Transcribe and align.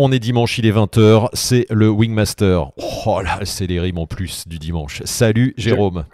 On 0.00 0.12
est 0.12 0.20
dimanche, 0.20 0.58
il 0.58 0.66
est 0.66 0.70
20h, 0.70 1.28
c'est 1.32 1.66
le 1.70 1.90
Wingmaster. 1.90 2.70
Oh 3.04 3.20
là, 3.20 3.40
c'est 3.42 3.66
les 3.66 3.80
rimes 3.80 3.98
en 3.98 4.06
plus 4.06 4.46
du 4.46 4.60
dimanche. 4.60 5.02
Salut 5.04 5.54
Jérôme. 5.56 6.04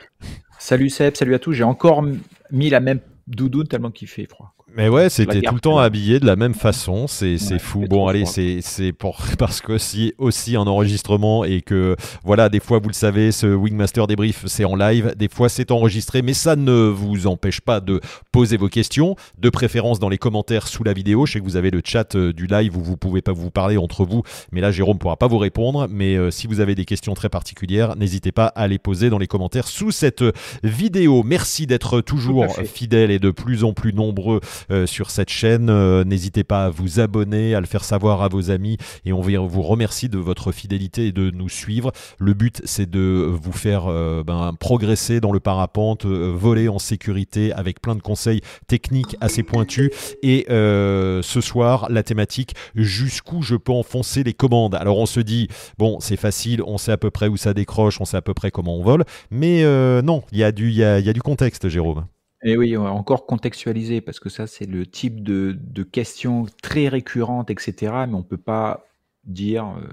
Salut 0.58 0.88
Seb, 0.88 1.14
salut 1.16 1.34
à 1.34 1.38
tous. 1.38 1.52
J'ai 1.52 1.64
encore 1.64 2.02
mis 2.50 2.70
la 2.70 2.80
même 2.80 3.00
doudoune 3.26 3.68
tellement 3.68 3.90
qu'il 3.90 4.08
fait 4.08 4.24
froid. 4.24 4.54
Mais 4.76 4.88
ouais, 4.88 5.08
c'était 5.08 5.40
tout 5.40 5.54
le 5.54 5.60
temps 5.60 5.78
habillé 5.78 6.18
de 6.18 6.26
la 6.26 6.34
même 6.34 6.54
façon. 6.54 7.06
C'est 7.06 7.38
fou. 7.58 7.84
Bon, 7.88 8.08
allez, 8.08 8.24
c'est 8.26 8.92
pour 8.92 9.20
parce 9.38 9.60
que 9.60 9.78
si 9.78 10.14
aussi 10.18 10.56
un 10.56 10.66
enregistrement 10.66 11.44
et 11.44 11.60
que 11.60 11.96
voilà, 12.24 12.48
des 12.48 12.60
fois 12.60 12.78
vous 12.78 12.88
le 12.88 12.94
savez, 12.94 13.32
ce 13.32 13.46
Wingmaster 13.46 14.06
débrief 14.06 14.44
c'est 14.46 14.64
en 14.64 14.74
live, 14.74 15.14
des 15.16 15.28
fois 15.28 15.48
c'est 15.48 15.70
enregistré, 15.70 16.22
mais 16.22 16.34
ça 16.34 16.56
ne 16.56 16.88
vous 16.88 17.26
empêche 17.26 17.60
pas 17.60 17.80
de 17.80 18.00
poser 18.32 18.56
vos 18.56 18.68
questions, 18.68 19.16
de 19.38 19.50
préférence 19.50 19.98
dans 19.98 20.08
les 20.08 20.18
commentaires 20.18 20.66
sous 20.66 20.84
la 20.84 20.92
vidéo. 20.92 21.26
Je 21.26 21.34
sais 21.34 21.40
que 21.40 21.44
vous 21.44 21.56
avez 21.56 21.70
le 21.70 21.80
chat 21.84 22.14
euh, 22.14 22.32
du 22.32 22.46
live 22.46 22.76
où 22.76 22.80
vous 22.80 22.96
pouvez 22.96 23.22
pas 23.22 23.32
vous 23.32 23.50
parler 23.50 23.76
entre 23.76 24.04
vous, 24.04 24.22
mais 24.52 24.60
là 24.60 24.70
Jérôme 24.70 24.98
pourra 24.98 25.16
pas 25.16 25.28
vous 25.28 25.38
répondre. 25.38 25.86
Mais 25.88 26.16
euh, 26.16 26.30
si 26.30 26.46
vous 26.46 26.60
avez 26.60 26.74
des 26.74 26.84
questions 26.84 27.14
très 27.14 27.28
particulières, 27.28 27.96
n'hésitez 27.96 28.32
pas 28.32 28.46
à 28.46 28.66
les 28.66 28.78
poser 28.78 29.10
dans 29.10 29.18
les 29.18 29.26
commentaires 29.28 29.68
sous 29.68 29.90
cette 29.90 30.22
euh, 30.22 30.32
vidéo. 30.62 31.22
Merci 31.22 31.66
d'être 31.66 32.00
toujours 32.00 32.46
fidèle 32.64 33.10
et 33.10 33.18
de 33.18 33.30
plus 33.30 33.64
en 33.64 33.72
plus 33.72 33.92
nombreux 33.92 34.40
sur 34.86 35.10
cette 35.10 35.30
chaîne. 35.30 35.70
Euh, 35.70 36.04
n'hésitez 36.04 36.44
pas 36.44 36.66
à 36.66 36.70
vous 36.70 37.00
abonner, 37.00 37.54
à 37.54 37.60
le 37.60 37.66
faire 37.66 37.84
savoir 37.84 38.22
à 38.22 38.28
vos 38.28 38.50
amis 38.50 38.76
et 39.04 39.12
on 39.12 39.20
vous 39.20 39.62
remercie 39.62 40.08
de 40.08 40.18
votre 40.18 40.52
fidélité 40.52 41.06
et 41.06 41.12
de 41.12 41.30
nous 41.30 41.48
suivre. 41.48 41.92
Le 42.18 42.34
but, 42.34 42.62
c'est 42.64 42.88
de 42.88 43.30
vous 43.30 43.52
faire 43.52 43.86
euh, 43.86 44.22
ben, 44.24 44.52
progresser 44.58 45.20
dans 45.20 45.32
le 45.32 45.40
parapente, 45.40 46.04
voler 46.06 46.68
en 46.68 46.78
sécurité 46.78 47.52
avec 47.52 47.80
plein 47.80 47.94
de 47.94 48.02
conseils 48.02 48.40
techniques 48.66 49.16
assez 49.20 49.42
pointus. 49.42 49.90
Et 50.22 50.46
ce 50.48 51.40
soir, 51.40 51.86
la 51.90 52.02
thématique 52.02 52.54
jusqu'où 52.74 53.42
je 53.42 53.56
peux 53.56 53.72
enfoncer 53.72 54.22
les 54.22 54.34
commandes. 54.34 54.74
Alors 54.74 54.98
on 54.98 55.06
se 55.06 55.20
dit, 55.20 55.48
bon, 55.78 55.98
c'est 56.00 56.16
facile, 56.16 56.62
on 56.66 56.78
sait 56.78 56.92
à 56.92 56.96
peu 56.96 57.10
près 57.10 57.28
où 57.28 57.36
ça 57.36 57.54
décroche, 57.54 58.00
on 58.00 58.04
sait 58.04 58.16
à 58.16 58.22
peu 58.22 58.34
près 58.34 58.50
comment 58.50 58.76
on 58.76 58.82
vole. 58.82 59.04
Mais 59.30 59.62
non, 60.02 60.22
il 60.32 60.38
y, 60.38 60.40
y 60.40 60.44
a 60.84 61.12
du 61.12 61.22
contexte, 61.22 61.68
Jérôme. 61.68 62.06
Et 62.44 62.56
oui, 62.58 62.76
on 62.76 62.84
va 62.84 62.92
encore 62.92 63.26
contextualiser 63.26 64.02
parce 64.02 64.20
que 64.20 64.28
ça, 64.28 64.46
c'est 64.46 64.66
le 64.66 64.86
type 64.86 65.22
de, 65.22 65.56
de 65.58 65.82
questions 65.82 66.46
très 66.62 66.88
récurrentes, 66.88 67.50
etc. 67.50 67.92
Mais 68.06 68.14
on 68.14 68.22
peut 68.22 68.36
pas 68.36 68.84
dire 69.24 69.64
euh, 69.78 69.88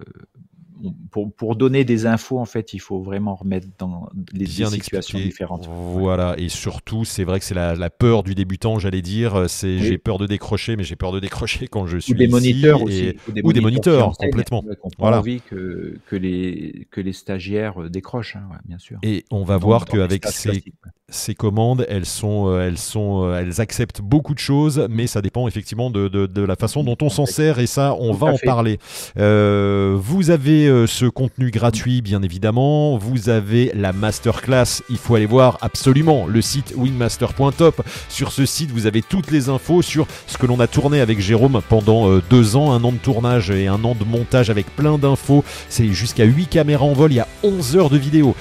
pour, 1.12 1.32
pour, 1.34 1.56
donner 1.56 1.84
des 1.84 2.06
infos, 2.06 2.40
en 2.40 2.46
fait, 2.46 2.74
il 2.74 2.80
faut 2.80 3.02
vraiment 3.02 3.36
remettre 3.36 3.68
dans 3.78 4.10
les 4.34 4.46
situations 4.48 5.20
différentes. 5.20 5.70
Voilà, 5.70 6.36
et 6.38 6.50
surtout, 6.50 7.06
c'est 7.06 7.24
vrai 7.24 7.40
que 7.40 7.46
c'est 7.46 7.56
la, 7.56 7.90
peur 7.90 8.24
du 8.24 8.36
débutant, 8.36 8.80
j'allais 8.80 9.02
dire. 9.02 9.50
C'est 9.50 9.80
j'ai 9.80 9.98
peur 9.98 10.18
de 10.18 10.28
décrocher, 10.28 10.76
mais 10.76 10.84
j'ai 10.84 10.96
peur 10.96 11.12
de 11.12 11.20
décrocher 11.20 11.68
quand 11.68 11.86
je 11.86 11.98
suis 11.98 12.14
ou 12.14 12.18
des 12.18 12.28
moniteurs 12.28 12.82
aussi, 12.82 13.16
ou 13.44 13.54
des, 13.54 13.62
moniteurs, 13.62 14.18
complètement. 14.18 14.64
On 14.84 14.90
voilà. 14.98 15.20
envie 15.20 15.42
que, 15.42 16.00
que 16.08 16.16
les 16.16 16.88
que 16.92 17.02
les 17.02 17.14
stagiaires 17.14 17.82
euh, 17.82 17.90
décrochent, 17.90 18.36
hein, 18.36 18.50
bien 18.66 18.80
sûr. 18.80 19.00
Et 19.04 19.26
on 19.32 19.44
va 19.44 19.58
voir 19.58 19.86
qu'avec 19.86 20.26
ces 20.28 20.64
ces 21.12 21.36
commandes, 21.36 21.86
elles 21.90 22.06
sont, 22.06 22.48
euh, 22.48 22.66
elles 22.66 22.78
sont, 22.78 23.26
euh, 23.26 23.40
elles 23.40 23.62
acceptent 23.62 24.02
beaucoup 24.02 24.34
de 24.34 24.40
choses, 24.40 24.88
mais 24.90 25.08
ça 25.08 25.22
dépend 25.22 25.48
effectivement 25.48 25.90
de, 25.90 26.08
de, 26.08 26.26
de 26.26 26.42
la 26.42 26.56
façon 26.56 26.84
dont 26.84 26.98
on 27.02 27.10
s'en 27.10 27.26
sert 27.26 27.60
et 27.60 27.68
ça, 27.68 27.96
on 28.00 28.14
va 28.14 28.28
en 28.28 28.38
parler. 28.38 28.80
Euh, 29.20 29.96
vous 30.00 30.32
avez 30.32 30.88
ce 30.88 31.06
contenu 31.06 31.52
gratuit, 31.52 32.02
bien 32.02 32.24
évidemment. 32.24 32.98
Vous 32.98 33.30
avez 33.30 33.72
la 33.76 33.92
masterclass. 33.92 34.82
Il 34.90 34.98
faut 34.98 35.16
aller 35.16 35.26
voir 35.26 35.58
absolument 35.62 36.26
le 36.28 36.42
site 36.42 36.74
wingmaster.top. 36.76 37.82
Sur 38.08 38.32
ce 38.32 38.46
site, 38.46 38.72
vous 38.72 38.86
avez 38.86 39.02
toutes 39.02 39.32
les 39.32 39.50
infos 39.50 39.82
sur 39.82 40.08
ce 40.28 40.38
que 40.38 40.46
l'on 40.46 40.60
a 40.60 40.68
tourné 40.68 41.02
avec 41.02 41.20
Jérôme 41.20 41.62
pendant 41.68 42.20
deux 42.30 42.56
ans, 42.56 42.72
un 42.72 42.84
an 42.84 42.94
de 42.94 42.98
tournage 42.98 43.52
et 43.52 43.68
un 43.68 43.84
an 43.84 43.96
de 43.96 44.06
montage 44.06 44.50
avec 44.50 44.74
plein 44.76 44.98
d'infos. 44.98 45.44
C'est 45.68 45.88
jusqu'à 45.88 46.24
8 46.24 46.48
caméras 46.48 46.86
en 46.86 46.94
vol. 46.94 47.12
Il 47.12 47.16
y 47.16 47.20
a 47.20 47.28
11 47.44 47.76
heures 47.76 47.90
de 47.90 47.98
vidéo. 47.98 48.34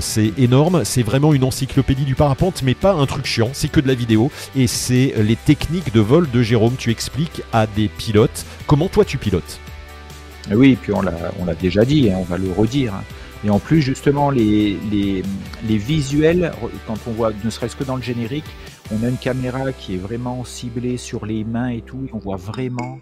c'est 0.00 0.32
énorme. 0.38 0.82
C'est 0.84 1.02
vraiment 1.04 1.32
une 1.32 1.44
encyclopédie 1.44 2.04
du 2.04 2.15
parapente, 2.16 2.62
mais 2.62 2.74
pas 2.74 2.92
un 2.92 3.06
truc 3.06 3.26
chiant, 3.26 3.50
c'est 3.52 3.70
que 3.70 3.80
de 3.80 3.88
la 3.88 3.94
vidéo. 3.94 4.30
Et 4.56 4.66
c'est 4.66 5.14
les 5.18 5.36
techniques 5.36 5.92
de 5.92 6.00
vol 6.00 6.28
de 6.30 6.42
Jérôme. 6.42 6.74
Tu 6.76 6.90
expliques 6.90 7.42
à 7.52 7.66
des 7.66 7.88
pilotes 7.88 8.44
comment 8.66 8.88
toi 8.88 9.04
tu 9.04 9.18
pilotes. 9.18 9.60
Oui, 10.52 10.76
puis 10.80 10.92
on 10.92 11.02
l'a 11.02 11.54
déjà 11.60 11.84
dit, 11.84 12.10
hein, 12.10 12.16
on 12.18 12.24
va 12.24 12.38
le 12.38 12.50
redire. 12.50 12.94
Et 13.44 13.50
en 13.50 13.58
plus, 13.58 13.82
justement, 13.82 14.30
les, 14.30 14.76
les, 14.90 15.22
les, 15.68 15.76
visuels, 15.76 16.52
quand 16.86 16.98
on 17.06 17.10
voit, 17.12 17.32
ne 17.44 17.50
serait-ce 17.50 17.76
que 17.76 17.84
dans 17.84 17.96
le 17.96 18.02
générique, 18.02 18.46
on 18.90 19.02
a 19.04 19.08
une 19.08 19.18
caméra 19.18 19.72
qui 19.72 19.94
est 19.94 19.98
vraiment 19.98 20.44
ciblée 20.44 20.96
sur 20.96 21.26
les 21.26 21.44
mains 21.44 21.68
et 21.68 21.82
tout, 21.82 22.06
et 22.08 22.10
on 22.12 22.18
voit 22.18 22.36
vraiment 22.36 22.98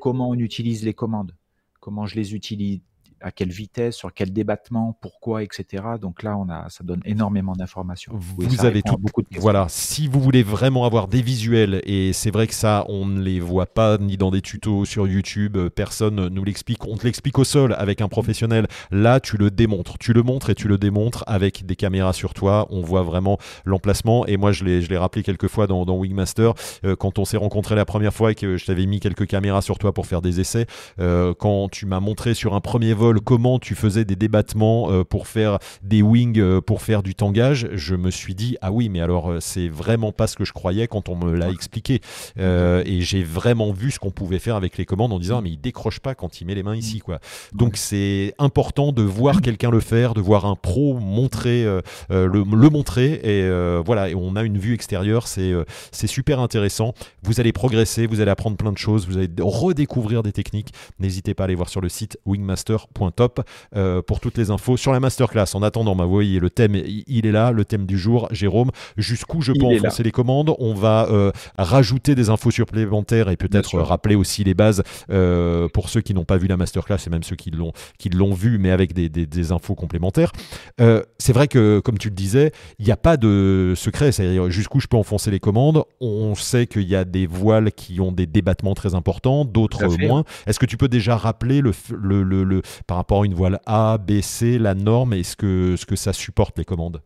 comment 0.00 0.30
on 0.30 0.34
utilise 0.34 0.84
les 0.84 0.94
commandes, 0.94 1.34
comment 1.80 2.06
je 2.06 2.14
les 2.14 2.34
utilise, 2.34 2.80
à 3.20 3.30
quelle 3.30 3.50
vitesse, 3.50 3.96
sur 3.96 4.12
quel 4.12 4.32
débattement, 4.32 4.96
pourquoi, 5.00 5.42
etc. 5.42 5.84
Donc 6.00 6.22
là, 6.22 6.36
on 6.36 6.48
a, 6.48 6.68
ça 6.68 6.84
donne 6.84 7.00
énormément 7.04 7.54
d'informations. 7.54 8.12
Vous 8.16 8.64
avez 8.64 8.82
tout. 8.82 8.96
Beaucoup 8.98 9.22
de 9.22 9.28
voilà, 9.38 9.66
si 9.68 10.08
vous 10.08 10.20
voulez 10.20 10.42
vraiment 10.42 10.84
avoir 10.84 11.06
des 11.06 11.22
visuels, 11.22 11.82
et 11.84 12.12
c'est 12.12 12.30
vrai 12.30 12.46
que 12.46 12.54
ça, 12.54 12.84
on 12.88 13.06
ne 13.06 13.20
les 13.20 13.40
voit 13.40 13.66
pas 13.66 13.98
ni 13.98 14.16
dans 14.16 14.30
des 14.30 14.40
tutos 14.40 14.84
sur 14.84 15.06
YouTube, 15.06 15.56
euh, 15.56 15.70
personne 15.70 16.28
nous 16.28 16.44
l'explique. 16.44 16.86
On 16.86 16.96
te 16.96 17.04
l'explique 17.04 17.38
au 17.38 17.44
sol 17.44 17.74
avec 17.78 18.00
un 18.00 18.08
professionnel. 18.08 18.66
Là, 18.90 19.20
tu 19.20 19.36
le 19.36 19.50
démontres, 19.50 19.98
tu 19.98 20.12
le 20.12 20.22
montres 20.22 20.50
et 20.50 20.54
tu 20.54 20.68
le 20.68 20.78
démontres 20.78 21.24
avec 21.26 21.66
des 21.66 21.76
caméras 21.76 22.12
sur 22.12 22.34
toi. 22.34 22.66
On 22.70 22.80
voit 22.80 23.02
vraiment 23.02 23.38
l'emplacement. 23.64 24.26
Et 24.26 24.36
moi, 24.36 24.52
je 24.52 24.64
l'ai 24.64 24.98
rappelé 24.98 25.22
quelques 25.22 25.48
fois 25.48 25.66
dans, 25.66 25.84
dans 25.84 25.96
Wingmaster 25.96 26.52
euh, 26.84 26.96
quand 26.96 27.18
on 27.18 27.24
s'est 27.24 27.36
rencontré 27.36 27.74
la 27.74 27.84
première 27.84 28.14
fois 28.14 28.32
et 28.32 28.34
que 28.34 28.56
je 28.56 28.66
t'avais 28.66 28.86
mis 28.86 29.00
quelques 29.00 29.26
caméras 29.26 29.62
sur 29.62 29.78
toi 29.78 29.92
pour 29.92 30.06
faire 30.06 30.22
des 30.22 30.40
essais. 30.40 30.66
Euh, 31.00 31.34
quand 31.38 31.68
tu 31.68 31.86
m'as 31.86 32.00
montré 32.00 32.34
sur 32.34 32.54
un 32.54 32.60
premier 32.60 32.94
vol 32.94 33.05
comment 33.14 33.58
tu 33.58 33.74
faisais 33.74 34.04
des 34.04 34.16
débattements 34.16 34.90
euh, 34.90 35.04
pour 35.04 35.26
faire 35.26 35.58
des 35.82 36.02
wings, 36.02 36.38
euh, 36.38 36.60
pour 36.60 36.82
faire 36.82 37.02
du 37.02 37.14
tangage, 37.14 37.68
je 37.72 37.94
me 37.94 38.10
suis 38.10 38.34
dit 38.34 38.56
ah 38.60 38.72
oui, 38.72 38.88
mais 38.88 39.00
alors 39.00 39.30
euh, 39.30 39.40
c'est 39.40 39.68
vraiment 39.68 40.12
pas 40.12 40.26
ce 40.26 40.36
que 40.36 40.44
je 40.44 40.52
croyais 40.52 40.88
quand 40.88 41.08
on 41.08 41.16
me 41.16 41.34
l'a 41.34 41.50
expliqué. 41.50 42.00
et 42.38 43.00
j'ai 43.00 43.22
vraiment 43.22 43.72
vu 43.72 43.90
ce 43.90 43.98
qu'on 43.98 44.10
pouvait 44.10 44.38
faire 44.38 44.56
avec 44.56 44.78
les 44.78 44.84
commandes 44.84 45.12
en 45.12 45.18
disant 45.18 45.38
ah, 45.38 45.40
mais 45.42 45.50
il 45.50 45.60
décroche 45.60 46.00
pas 46.00 46.14
quand 46.14 46.40
il 46.40 46.46
met 46.46 46.54
les 46.54 46.62
mains 46.62 46.76
ici 46.76 46.98
quoi. 46.98 47.20
Donc 47.52 47.76
c'est 47.76 48.34
important 48.38 48.92
de 48.92 49.02
voir 49.02 49.40
quelqu'un 49.40 49.70
le 49.70 49.80
faire, 49.80 50.14
de 50.14 50.20
voir 50.20 50.46
un 50.46 50.56
pro 50.56 50.98
montrer 50.98 51.64
le, 52.10 52.70
montrer 52.70 53.20
et 53.22 53.80
voilà 53.84 54.10
et 54.10 54.14
on 54.14 54.36
a 54.36 54.42
une 54.42 54.58
vue 54.58 54.74
extérieure, 54.74 55.28
c'est 55.28 55.52
c'est 55.92 56.06
super 56.06 56.40
intéressant. 56.40 56.94
Vous 57.22 57.40
allez 57.40 57.52
progresser, 57.52 58.06
vous 58.06 58.20
allez 58.20 58.30
apprendre 58.30 58.56
plein 58.56 58.72
de 58.72 58.78
choses, 58.78 59.06
vous 59.06 59.16
allez 59.16 59.28
redécouvrir 59.38 60.22
des 60.22 60.32
techniques. 60.32 60.72
N'hésitez 60.98 61.34
pas 61.34 61.44
à 61.44 61.46
aller 61.46 61.54
voir 61.54 61.68
sur 61.68 61.80
le 61.80 61.88
site 61.88 62.18
wingmaster 62.26 62.86
top 63.14 63.40
euh, 63.74 64.02
pour 64.02 64.20
toutes 64.20 64.38
les 64.38 64.50
infos 64.50 64.76
sur 64.76 64.92
la 64.92 65.00
masterclass. 65.00 65.54
En 65.54 65.62
attendant, 65.62 65.96
bah, 65.96 66.04
vous 66.04 66.10
voyez, 66.10 66.40
le 66.40 66.50
thème, 66.50 66.74
il 66.74 67.26
est 67.26 67.32
là, 67.32 67.52
le 67.52 67.64
thème 67.64 67.86
du 67.86 67.98
jour. 67.98 68.28
Jérôme, 68.30 68.70
jusqu'où 68.96 69.40
je 69.40 69.52
peux 69.52 69.66
enfoncer 69.66 70.02
les 70.02 70.10
commandes 70.10 70.54
On 70.58 70.74
va 70.74 71.08
euh, 71.10 71.32
rajouter 71.58 72.14
des 72.14 72.30
infos 72.30 72.50
supplémentaires 72.50 73.28
et 73.28 73.36
peut-être 73.36 73.78
rappeler 73.78 74.14
aussi 74.14 74.44
les 74.44 74.54
bases 74.54 74.82
euh, 75.10 75.68
pour 75.68 75.88
ceux 75.88 76.00
qui 76.00 76.14
n'ont 76.14 76.24
pas 76.24 76.36
vu 76.36 76.46
la 76.46 76.56
masterclass 76.56 76.98
et 77.06 77.10
même 77.10 77.22
ceux 77.22 77.36
qui 77.36 77.50
l'ont 77.50 77.72
qui 77.98 78.08
l'ont 78.08 78.34
vu, 78.34 78.58
mais 78.58 78.70
avec 78.70 78.92
des, 78.92 79.08
des, 79.08 79.52
infos 79.52 79.74
complémentaires. 79.74 80.32
c'est 80.78 81.32
vrai 81.32 81.48
que, 81.48 81.80
comme 81.80 81.98
tu 81.98 82.08
le 82.08 82.14
disais, 82.14 82.52
il 82.78 82.86
n'y 82.86 82.92
a 82.92 82.96
pas 82.96 83.16
de 83.16 83.74
secret, 83.76 84.12
c'est-à-dire 84.12 84.50
jusqu'où 84.50 84.80
je 84.80 84.86
peux 84.86 84.96
enfoncer 84.96 85.30
les 85.30 85.40
commandes? 85.40 85.84
On 86.00 86.34
sait 86.34 86.66
qu'il 86.66 86.88
y 86.88 86.96
a 86.96 87.04
des 87.04 87.26
voiles 87.26 87.72
qui 87.72 88.00
ont 88.00 88.12
des 88.12 88.26
débattements 88.26 88.74
très 88.74 88.94
importants, 88.94 89.44
d'autres 89.44 89.86
moins. 89.98 90.24
Est-ce 90.46 90.58
que 90.58 90.66
tu 90.66 90.76
peux 90.76 90.88
déjà 90.88 91.16
rappeler 91.16 91.60
le, 91.60 91.72
le, 91.90 92.22
le, 92.44 92.62
par 92.86 92.96
rapport 92.96 93.22
à 93.22 93.26
une 93.26 93.34
voile 93.34 93.60
A, 93.66 93.98
B, 93.98 94.20
C, 94.20 94.58
la 94.58 94.74
norme 94.74 95.12
et 95.12 95.22
ce 95.22 95.36
que, 95.36 95.76
ce 95.76 95.86
que 95.86 95.96
ça 95.96 96.12
supporte 96.12 96.58
les 96.58 96.64
commandes 96.64 97.02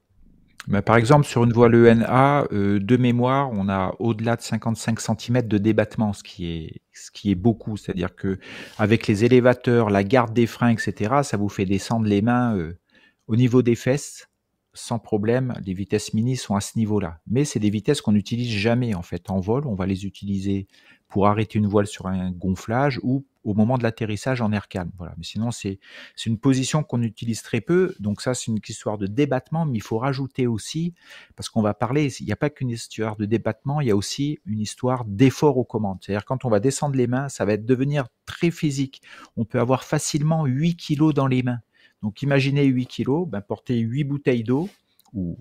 par 0.85 0.97
exemple, 0.97 1.27
sur 1.27 1.43
une 1.45 1.53
voile 1.53 1.75
ENA, 1.75 2.47
euh, 2.53 2.79
de 2.79 2.97
mémoire, 2.97 3.51
on 3.53 3.69
a 3.69 3.95
au-delà 3.99 4.37
de 4.37 4.43
55 4.43 5.01
cm 5.01 5.43
de 5.43 5.59
débattement, 5.59 6.13
ce 6.13 6.23
qui 6.23 6.47
est, 6.51 6.83
ce 6.93 7.11
qui 7.11 7.31
est 7.31 7.35
beaucoup. 7.35 7.77
C'est-à-dire 7.77 8.15
que 8.15 8.39
avec 8.79 9.07
les 9.07 9.25
élévateurs, 9.25 9.91
la 9.91 10.05
garde 10.05 10.33
des 10.33 10.47
freins, 10.47 10.71
etc., 10.71 11.21
ça 11.23 11.37
vous 11.37 11.49
fait 11.49 11.65
descendre 11.65 12.07
les 12.07 12.23
mains 12.23 12.57
euh, 12.57 12.79
au 13.27 13.37
niveau 13.37 13.63
des 13.63 13.75
fesses 13.75 14.29
sans 14.73 15.01
problème. 15.01 15.55
Les 15.65 15.75
vitesses 15.75 16.15
mini 16.15 16.37
sont 16.37 16.55
à 16.55 16.61
ce 16.61 16.79
niveau-là. 16.79 17.19
Mais 17.27 17.45
c'est 17.45 17.59
des 17.59 17.71
vitesses 17.71 18.01
qu'on 18.01 18.13
n'utilise 18.13 18.53
jamais 18.53 18.95
en 18.95 19.03
fait 19.03 19.31
en 19.31 19.41
vol. 19.41 19.67
On 19.67 19.75
va 19.75 19.87
les 19.87 20.05
utiliser 20.05 20.69
pour 21.11 21.27
arrêter 21.27 21.59
une 21.59 21.67
voile 21.67 21.87
sur 21.87 22.07
un 22.07 22.31
gonflage 22.31 22.99
ou 23.03 23.27
au 23.43 23.55
moment 23.55 23.79
de 23.79 23.83
l'atterrissage 23.83 24.41
en 24.43 24.53
air 24.53 24.69
calme. 24.69 24.91
Voilà. 24.97 25.15
Mais 25.17 25.25
sinon, 25.25 25.51
c'est 25.51 25.79
une 26.25 26.39
position 26.39 26.83
qu'on 26.83 27.03
utilise 27.03 27.43
très 27.43 27.61
peu. 27.61 27.95
Donc 27.99 28.21
ça, 28.21 28.35
c'est 28.35 28.47
une 28.47 28.59
histoire 28.67 28.97
de 28.97 29.07
débattement, 29.07 29.67
mais 29.67 29.79
il 29.79 29.83
faut 29.83 29.99
rajouter 29.99 30.47
aussi, 30.47 30.95
parce 31.37 31.49
qu'on 31.49 31.63
va 31.63 31.75
parler, 31.75 32.13
il 32.21 32.27
n'y 32.27 32.33
a 32.33 32.37
pas 32.37 32.51
qu'une 32.51 32.71
histoire 32.71 33.17
de 33.17 33.25
débattement, 33.25 33.81
il 33.81 33.89
y 33.89 33.91
a 33.91 33.97
aussi 33.97 34.39
une 34.47 34.61
histoire 34.61 35.05
d'effort 35.05 35.57
aux 35.57 35.65
commandes. 35.65 35.99
C'est-à-dire 36.01 36.25
quand 36.25 36.45
on 36.45 36.51
va 36.51 36.61
descendre 36.61 36.97
les 36.97 37.07
mains, 37.07 37.29
ça 37.29 37.45
va 37.45 37.57
devenir 37.57 38.07
très 38.27 38.51
physique. 38.51 39.03
On 39.37 39.45
peut 39.45 39.59
avoir 39.59 39.85
facilement 39.85 40.45
8 40.45 40.77
kilos 40.77 41.15
dans 41.15 41.27
les 41.27 41.43
mains. 41.43 41.61
Donc 42.03 42.23
imaginez 42.23 42.65
8 42.65 42.87
kilos, 42.87 43.27
ben, 43.27 43.41
porter 43.41 43.79
8 43.79 44.05
bouteilles 44.05 44.45
d'eau, 44.45 44.69
ou 45.13 45.39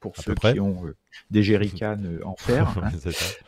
pour 0.00 0.16
ceux 0.16 0.34
qui 0.34 0.60
ont 0.60 0.86
euh, 0.86 0.96
des 1.30 1.42
jerrycans 1.42 2.02
euh, 2.04 2.20
en 2.24 2.36
fer, 2.36 2.78
hein, 2.82 2.90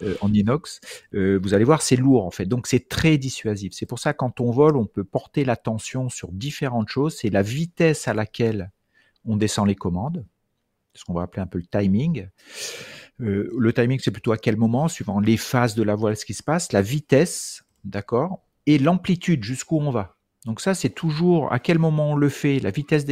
euh, 0.02 0.16
en 0.20 0.32
inox, 0.32 0.80
vous 1.12 1.54
allez 1.54 1.64
voir, 1.64 1.82
c'est 1.82 1.96
lourd 1.96 2.24
en 2.24 2.30
fait. 2.30 2.46
Donc 2.46 2.66
c'est 2.66 2.88
très 2.88 3.18
dissuasif. 3.18 3.72
C'est 3.74 3.86
pour 3.86 3.98
ça 3.98 4.12
quand 4.12 4.40
on 4.40 4.50
vole, 4.50 4.76
on 4.76 4.86
peut 4.86 5.04
porter 5.04 5.44
l'attention 5.44 6.08
sur 6.08 6.32
différentes 6.32 6.88
choses. 6.88 7.16
C'est 7.16 7.30
la 7.30 7.42
vitesse 7.42 8.08
à 8.08 8.14
laquelle 8.14 8.70
on 9.24 9.36
descend 9.36 9.68
les 9.68 9.74
commandes, 9.74 10.24
ce 10.94 11.04
qu'on 11.04 11.14
va 11.14 11.22
appeler 11.22 11.42
un 11.42 11.46
peu 11.46 11.58
le 11.58 11.66
timing. 11.66 12.28
le 13.18 13.72
timing, 13.72 14.00
c'est 14.00 14.10
plutôt 14.10 14.32
à 14.32 14.38
quel 14.38 14.56
moment, 14.56 14.88
suivant 14.88 15.20
les 15.20 15.36
phases 15.36 15.74
de 15.74 15.82
la 15.82 15.94
voile, 15.94 16.16
ce 16.16 16.24
qui 16.24 16.34
se 16.34 16.42
passe, 16.42 16.72
la 16.72 16.82
vitesse, 16.82 17.62
d'accord, 17.84 18.42
et 18.66 18.78
l'amplitude 18.78 19.44
jusqu'où 19.44 19.78
on 19.78 19.90
va. 19.90 20.16
Donc 20.46 20.60
ça, 20.60 20.74
c'est 20.74 20.90
toujours 20.90 21.52
à 21.52 21.58
quel 21.58 21.78
moment 21.78 22.12
on 22.12 22.16
le 22.16 22.28
fait, 22.28 22.60
la 22.60 22.70
vitesse 22.70 23.04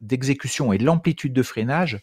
d'exécution 0.00 0.72
et 0.72 0.78
l'amplitude 0.78 1.32
de 1.32 1.42
freinage. 1.42 1.98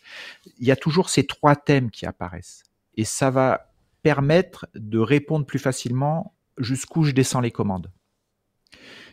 Il 0.60 0.68
y 0.68 0.72
a 0.72 0.75
toujours 0.75 1.10
ces 1.10 1.25
trois 1.25 1.56
thèmes 1.56 1.89
qui 1.92 2.06
apparaissent. 2.06 2.63
Et 2.95 3.06
ça 3.06 3.30
va 3.30 3.72
permettre 4.04 4.68
de 4.75 5.00
répondre 5.00 5.45
plus 5.45 5.60
facilement 5.60 6.36
jusqu'où 6.57 7.04
je 7.04 7.12
descends 7.12 7.42
les 7.42 7.51
commandes. 7.51 7.92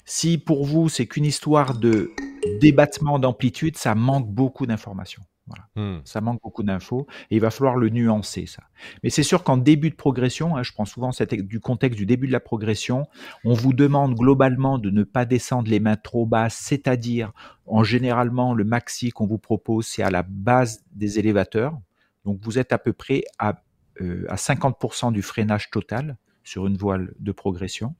Si 0.04 0.36
pour 0.36 0.66
vous, 0.66 0.88
c'est 0.88 1.06
qu'une 1.06 1.24
histoire 1.24 1.78
de 1.78 2.12
débattement 2.60 3.18
d'amplitude, 3.18 3.76
ça 3.76 3.94
manque 3.94 4.28
beaucoup 4.28 4.66
d'informations. 4.66 5.22
Voilà. 5.46 5.66
Hmm. 5.74 6.00
Ça 6.04 6.20
manque 6.20 6.40
beaucoup 6.42 6.62
d'infos 6.62 7.06
et 7.30 7.36
il 7.36 7.40
va 7.40 7.50
falloir 7.50 7.76
le 7.76 7.88
nuancer, 7.88 8.46
ça. 8.46 8.62
Mais 9.02 9.10
c'est 9.10 9.22
sûr 9.22 9.42
qu'en 9.42 9.56
début 9.56 9.90
de 9.90 9.96
progression, 9.96 10.56
hein, 10.56 10.62
je 10.62 10.72
prends 10.72 10.84
souvent 10.84 11.10
cette, 11.12 11.34
du 11.34 11.60
contexte 11.60 11.98
du 11.98 12.06
début 12.06 12.28
de 12.28 12.32
la 12.32 12.40
progression, 12.40 13.06
on 13.44 13.52
vous 13.52 13.72
demande 13.72 14.14
globalement 14.14 14.78
de 14.78 14.90
ne 14.90 15.02
pas 15.02 15.24
descendre 15.24 15.68
les 15.68 15.80
mains 15.80 15.96
trop 15.96 16.26
basses, 16.26 16.56
c'est-à-dire, 16.56 17.32
en 17.66 17.82
généralement, 17.82 18.54
le 18.54 18.64
maxi 18.64 19.10
qu'on 19.10 19.26
vous 19.26 19.38
propose, 19.38 19.86
c'est 19.86 20.02
à 20.02 20.10
la 20.10 20.22
base 20.22 20.84
des 20.92 21.18
élévateurs. 21.18 21.76
Donc 22.24 22.38
vous 22.40 22.58
êtes 22.58 22.72
à 22.72 22.78
peu 22.78 22.92
près 22.92 23.24
à, 23.38 23.62
euh, 24.00 24.24
à 24.28 24.36
50% 24.36 25.12
du 25.12 25.22
freinage 25.22 25.70
total 25.70 26.16
sur 26.44 26.66
une 26.66 26.76
voile 26.76 27.14
de 27.18 27.32
progression. 27.32 27.94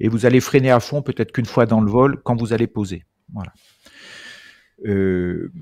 Et 0.00 0.08
vous 0.08 0.26
allez 0.26 0.40
freiner 0.40 0.70
à 0.70 0.80
fond 0.80 1.02
peut-être 1.02 1.32
qu'une 1.32 1.46
fois 1.46 1.66
dans 1.66 1.80
le 1.80 1.90
vol 1.90 2.20
quand 2.22 2.36
vous 2.36 2.52
allez 2.52 2.66
poser. 2.66 3.04
Voilà. 3.32 3.52
Euh, 4.84 5.52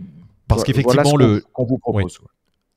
parce 0.50 0.64
qu'effectivement, 0.64 1.16
le. 1.16 1.44
qu'on 1.52 1.64
vous 1.64 1.78
propose. 1.78 2.20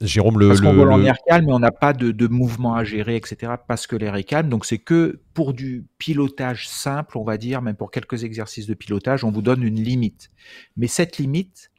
Jérôme, 0.02 0.40
le. 0.40 0.50
Parce 0.50 0.62
qu'on 0.62 0.74
vole 0.74 0.92
en 0.92 1.04
air 1.04 1.18
calme, 1.28 1.46
mais 1.46 1.54
on 1.54 1.60
n'a 1.60 1.72
pas 1.72 1.94
de, 1.94 2.12
de, 2.12 2.28
mouvement 2.28 2.76
à 2.76 2.84
gérer, 2.84 3.16
etc. 3.16 3.54
Parce 3.68 3.88
que 3.88 3.96
l'air 3.96 4.16
est 4.16 4.24
calme. 4.24 4.50
Donc, 4.50 4.66
c'est 4.66 4.78
que 4.78 5.22
pour 5.34 5.54
du 5.54 5.86
pilotage 5.98 6.68
simple, 6.68 7.18
on 7.18 7.24
va 7.24 7.38
dire, 7.38 7.62
même 7.62 7.76
pour 7.76 7.92
quelques 7.92 8.24
exercices 8.24 8.68
de 8.68 8.74
pilotage, 8.74 9.24
on 9.24 9.32
vous 9.32 9.42
donne 9.42 9.64
une 9.64 9.82
limite. 9.82 10.30
Mais 10.78 10.88
cette 10.88 11.18
limite, 11.18 11.72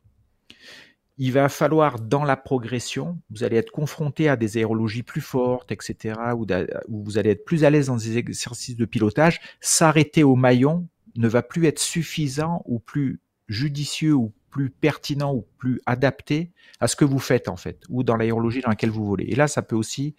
il 1.18 1.32
va 1.32 1.48
falloir, 1.48 2.00
dans 2.00 2.24
la 2.24 2.36
progression, 2.36 3.18
vous 3.30 3.44
allez 3.44 3.56
être 3.56 3.70
confronté 3.70 4.28
à 4.28 4.36
des 4.36 4.56
aérologies 4.56 5.02
plus 5.02 5.20
fortes, 5.20 5.70
etc., 5.70 6.14
où, 6.34 6.46
où 6.88 7.04
vous 7.04 7.18
allez 7.18 7.30
être 7.30 7.44
plus 7.44 7.64
à 7.64 7.70
l'aise 7.70 7.86
dans 7.86 7.96
des 7.96 8.18
exercices 8.18 8.76
de 8.76 8.84
pilotage. 8.84 9.40
S'arrêter 9.60 10.24
au 10.24 10.34
maillon 10.34 10.88
ne 11.16 11.28
va 11.28 11.42
plus 11.42 11.66
être 11.66 11.78
suffisant 11.78 12.62
ou 12.66 12.80
plus 12.80 13.20
judicieux 13.48 14.14
ou 14.14 14.32
plus 14.54 14.70
pertinent 14.70 15.34
ou 15.34 15.44
plus 15.58 15.80
adapté 15.84 16.52
à 16.78 16.86
ce 16.86 16.94
que 16.94 17.04
vous 17.04 17.18
faites 17.18 17.48
en 17.48 17.56
fait, 17.56 17.82
ou 17.88 18.04
dans 18.04 18.14
l'aérologie 18.14 18.60
dans 18.60 18.68
laquelle 18.68 18.90
vous 18.90 19.04
volez. 19.04 19.24
Et 19.24 19.34
là, 19.34 19.48
ça 19.48 19.62
peut 19.62 19.74
aussi 19.74 20.14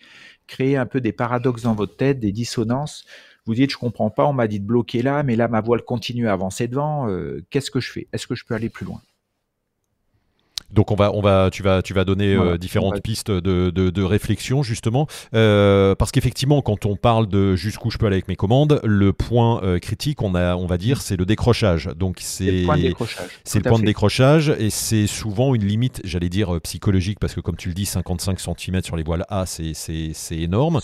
créer 0.45 0.75
un 0.75 0.85
peu 0.85 0.99
des 0.99 1.13
paradoxes 1.13 1.61
dans 1.61 1.73
votre 1.73 1.95
tête, 1.95 2.19
des 2.19 2.33
dissonances. 2.33 3.05
Vous 3.45 3.55
dites, 3.55 3.71
je 3.71 3.77
comprends 3.77 4.09
pas, 4.09 4.25
on 4.25 4.33
m'a 4.33 4.49
dit 4.49 4.59
de 4.59 4.65
bloquer 4.65 5.01
là, 5.03 5.23
mais 5.23 5.37
là, 5.37 5.47
ma 5.47 5.61
voile 5.61 5.83
continue 5.83 6.27
à 6.27 6.33
avancer 6.33 6.67
devant. 6.67 7.07
Euh, 7.09 7.45
qu'est-ce 7.49 7.71
que 7.71 7.79
je 7.79 7.89
fais? 7.89 8.09
Est-ce 8.11 8.27
que 8.27 8.35
je 8.35 8.43
peux 8.43 8.55
aller 8.55 8.69
plus 8.69 8.85
loin? 8.85 9.01
Donc 10.71 10.91
on 10.91 10.95
va, 10.95 11.11
on 11.13 11.21
va, 11.21 11.49
tu 11.51 11.63
vas, 11.63 11.81
tu 11.81 11.93
vas 11.93 12.03
donner 12.05 12.33
euh, 12.33 12.57
différentes 12.57 13.01
pistes 13.01 13.31
de, 13.31 13.69
de, 13.69 14.03
réflexion 14.03 14.63
justement, 14.63 15.07
euh, 15.33 15.95
parce 15.95 16.11
qu'effectivement 16.11 16.61
quand 16.61 16.85
on 16.85 16.95
parle 16.95 17.27
de 17.27 17.55
jusqu'où 17.55 17.89
je 17.89 17.97
peux 17.97 18.05
aller 18.05 18.15
avec 18.15 18.27
mes 18.27 18.35
commandes, 18.35 18.79
le 18.83 19.13
point 19.13 19.63
euh, 19.63 19.79
critique, 19.79 20.21
on 20.21 20.35
a, 20.35 20.55
on 20.55 20.65
va 20.65 20.77
dire, 20.77 21.01
c'est 21.01 21.15
le 21.15 21.25
décrochage. 21.25 21.89
Donc 21.95 22.17
c'est 22.19 22.51
le 22.51 22.65
point 22.65 22.77
de 22.77 22.81
décrochage. 22.83 23.29
C'est 23.43 23.63
le 23.63 23.69
point 23.69 23.79
de 23.79 23.85
décrochage 23.85 24.49
et 24.49 24.69
c'est 24.69 25.07
souvent 25.07 25.55
une 25.55 25.65
limite, 25.65 26.01
j'allais 26.03 26.29
dire 26.29 26.59
psychologique, 26.61 27.19
parce 27.19 27.33
que 27.33 27.41
comme 27.41 27.55
tu 27.55 27.69
le 27.69 27.73
dis, 27.73 27.85
55 27.85 28.39
cm 28.39 28.81
sur 28.83 28.95
les 28.95 29.03
voiles 29.03 29.25
A, 29.29 29.45
c'est 29.45 29.73
c'est 29.73 30.37
énorme. 30.37 30.81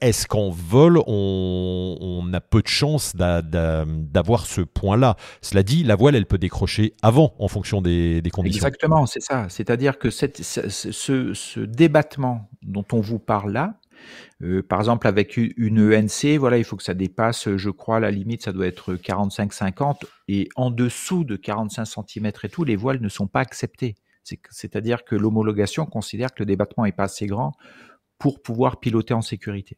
Est-ce 0.00 0.26
qu'en 0.26 0.50
vol, 0.50 0.98
on, 1.06 1.96
on, 2.00 2.32
a 2.32 2.40
peu 2.40 2.62
de 2.62 2.68
chance 2.68 3.14
d'avoir 3.16 4.46
ce 4.46 4.60
point-là? 4.60 5.16
Cela 5.42 5.62
dit, 5.62 5.84
la 5.84 5.96
voile, 5.96 6.14
elle 6.16 6.26
peut 6.26 6.38
décrocher 6.38 6.94
avant 7.02 7.34
en 7.38 7.48
fonction 7.48 7.82
des, 7.82 8.22
des 8.22 8.30
conditions. 8.30 8.66
Exactement 8.66 9.06
c'est 9.10 9.22
ça. 9.22 9.48
C'est-à-dire 9.48 9.98
que 9.98 10.10
ce, 10.10 11.60
débattement 11.60 12.48
dont 12.62 12.84
on 12.92 13.00
vous 13.00 13.18
parle 13.18 13.52
là, 13.52 13.78
euh, 14.42 14.62
par 14.62 14.78
exemple 14.78 15.06
avec 15.06 15.36
une 15.36 15.94
ENC, 15.94 16.38
voilà, 16.38 16.56
il 16.56 16.64
faut 16.64 16.76
que 16.76 16.82
ça 16.82 16.94
dépasse, 16.94 17.54
je 17.56 17.70
crois, 17.70 18.00
la 18.00 18.10
limite, 18.10 18.42
ça 18.42 18.52
doit 18.52 18.66
être 18.66 18.94
45-50, 18.94 20.04
et 20.28 20.48
en 20.56 20.70
dessous 20.70 21.24
de 21.24 21.36
45 21.36 21.84
cm 21.84 22.32
et 22.42 22.48
tout, 22.48 22.64
les 22.64 22.76
voiles 22.76 23.00
ne 23.00 23.08
sont 23.08 23.26
pas 23.26 23.40
acceptées. 23.40 23.96
C'est-à-dire 24.50 25.04
que 25.04 25.16
l'homologation 25.16 25.86
considère 25.86 26.32
que 26.32 26.42
le 26.42 26.46
débattement 26.46 26.84
n'est 26.84 26.92
pas 26.92 27.04
assez 27.04 27.26
grand 27.26 27.52
pour 28.18 28.42
pouvoir 28.42 28.78
piloter 28.78 29.14
en 29.14 29.22
sécurité. 29.22 29.76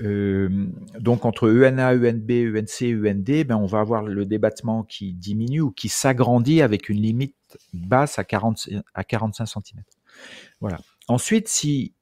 Euh, 0.00 0.48
donc 0.98 1.24
entre 1.24 1.48
ENA, 1.48 1.94
ENB, 1.94 2.30
ENC, 2.30 2.94
END, 3.04 3.44
ben 3.46 3.56
on 3.56 3.66
va 3.66 3.80
avoir 3.80 4.02
le 4.02 4.24
débattement 4.24 4.82
qui 4.82 5.14
diminue 5.14 5.60
ou 5.60 5.70
qui 5.70 5.88
s'agrandit 5.88 6.62
avec 6.62 6.88
une 6.88 7.00
limite 7.00 7.34
basse 7.72 8.18
à, 8.18 8.24
40, 8.24 8.68
à 8.94 9.04
45 9.04 9.46
cm. 9.46 9.82
Voilà. 10.60 10.78
Ensuite, 11.08 11.48
si, 11.48 11.92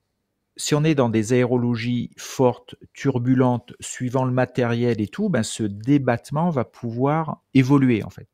si 0.57 0.75
on 0.75 0.85
est 0.85 0.95
dans 0.95 1.09
des 1.09 1.33
aérologies 1.33 2.11
fortes, 2.17 2.77
turbulentes, 2.93 3.73
suivant 3.81 4.25
le 4.25 4.33
matériel 4.33 5.01
et 5.01 5.09
tout, 5.09 5.29
ben 5.29 5.43
ce 5.43 5.63
débattement 5.63 6.51
va 6.51 6.65
pouvoir 6.65 7.43
évoluer 7.55 8.05
en 8.05 8.11
fait. 8.11 8.29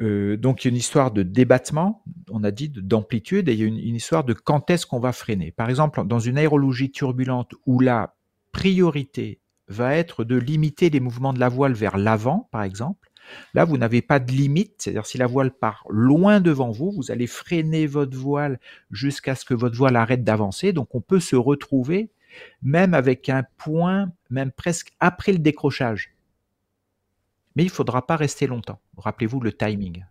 Euh, 0.00 0.36
donc 0.36 0.64
il 0.64 0.68
y 0.68 0.68
a 0.68 0.72
une 0.72 0.76
histoire 0.76 1.12
de 1.12 1.22
débattement, 1.22 2.02
on 2.30 2.42
a 2.42 2.50
dit 2.50 2.68
d'amplitude, 2.68 3.48
et 3.48 3.52
il 3.52 3.58
y 3.60 3.62
a 3.62 3.66
une, 3.66 3.76
histoire 3.76 4.24
de 4.24 4.32
quand 4.32 4.70
est-ce 4.70 4.86
qu'on 4.86 4.98
va 4.98 5.12
freiner. 5.12 5.52
Par 5.52 5.70
exemple, 5.70 6.04
dans 6.04 6.18
une 6.18 6.36
aérologie 6.36 6.90
turbulente 6.90 7.54
où 7.66 7.78
la 7.80 8.16
priorité 8.52 9.40
va 9.68 9.94
être 9.94 10.24
de 10.24 10.36
limiter 10.36 10.90
les 10.90 11.00
mouvements 11.00 11.32
de 11.32 11.40
la 11.40 11.48
voile 11.48 11.72
vers 11.72 11.96
l'avant, 11.96 12.48
par 12.50 12.64
exemple, 12.64 13.10
là 13.54 13.64
vous 13.64 13.78
n'avez 13.78 14.02
pas 14.02 14.18
de 14.18 14.30
limite, 14.32 14.74
c'est-à-dire 14.78 15.06
si 15.06 15.18
la 15.18 15.26
voile 15.26 15.50
part 15.50 15.84
loin 15.88 16.40
devant 16.40 16.70
vous, 16.70 16.90
vous 16.90 17.10
allez 17.10 17.26
freiner 17.26 17.86
votre 17.86 18.16
voile 18.16 18.58
jusqu'à 18.90 19.34
ce 19.34 19.44
que 19.44 19.54
votre 19.54 19.76
voile 19.76 19.96
arrête 19.96 20.24
d'avancer. 20.24 20.72
Donc 20.72 20.94
on 20.94 21.00
peut 21.00 21.20
se 21.20 21.36
retrouver 21.36 22.10
même 22.62 22.94
avec 22.94 23.28
un 23.28 23.44
point, 23.58 24.10
même 24.28 24.50
presque 24.50 24.92
après 24.98 25.32
le 25.32 25.38
décrochage 25.38 26.14
mais 27.54 27.62
il 27.62 27.66
ne 27.66 27.72
faudra 27.72 28.06
pas 28.06 28.16
rester 28.16 28.46
longtemps. 28.46 28.80
Rappelez-vous 28.96 29.40
le 29.40 29.52
timing. 29.52 30.04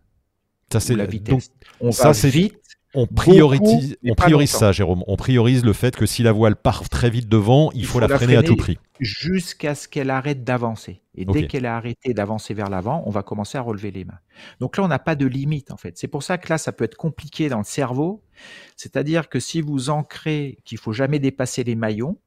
Ça, 0.72 0.80
c'est 0.80 0.96
la 0.96 1.06
vitesse. 1.06 1.52
on 1.80 1.92
ça, 1.92 2.12
va 2.12 2.28
vite. 2.28 2.58
On 2.94 3.06
priorise, 3.06 3.96
on 4.04 4.14
priorise 4.14 4.50
ça, 4.50 4.72
Jérôme. 4.72 5.02
On 5.06 5.16
priorise 5.16 5.64
le 5.64 5.72
fait 5.72 5.96
que 5.96 6.06
si 6.06 6.22
la 6.22 6.32
voile 6.32 6.54
part 6.56 6.88
très 6.88 7.10
vite 7.10 7.28
devant, 7.28 7.70
il, 7.72 7.86
faut, 7.86 7.98
la, 7.98 8.08
freiner, 8.08 8.36
à 8.36 8.42
tout 8.42 8.56
prix. 8.56 8.78
Jusqu'à 9.00 9.74
ce 9.74 9.88
qu'elle 9.88 10.10
arrête 10.10 10.44
d'avancer. 10.44 11.02
Et 11.16 11.24
dès 11.24 11.46
qu'elle 11.46 11.66
a 11.66 11.76
arrêté 11.76 12.14
d'avancer 12.14 12.54
vers 12.54 12.70
l'avant, 12.70 13.02
on 13.06 13.10
va 13.10 13.22
commencer 13.22 13.58
à 13.58 13.62
relever 13.62 13.90
les 13.90 14.04
mains. 14.04 14.18
Donc 14.60 14.76
là, 14.76 14.84
on 14.84 14.88
n'a 14.88 14.98
pas 14.98 15.16
de 15.16 15.26
limite, 15.26 15.72
en 15.72 15.76
fait. 15.76 15.98
C'est 15.98 16.08
pour 16.08 16.22
ça 16.22 16.38
que 16.38 16.48
là, 16.48 16.58
ça 16.58 16.72
peut 16.72 16.84
être 16.84 16.96
compliqué 16.96 17.48
dans 17.48 17.58
le 17.58 17.64
cerveau. 17.64 18.22
C'est-à-dire 18.76 19.28
que 19.28 19.40
si 19.40 19.60
vous 19.60 19.90
ancrez 19.90 20.58
qu'il 20.64 20.78
faut 20.78 20.92
jamais 20.92 21.18
dépasser 21.18 21.64
les 21.64 21.74
maillons, 21.74 22.18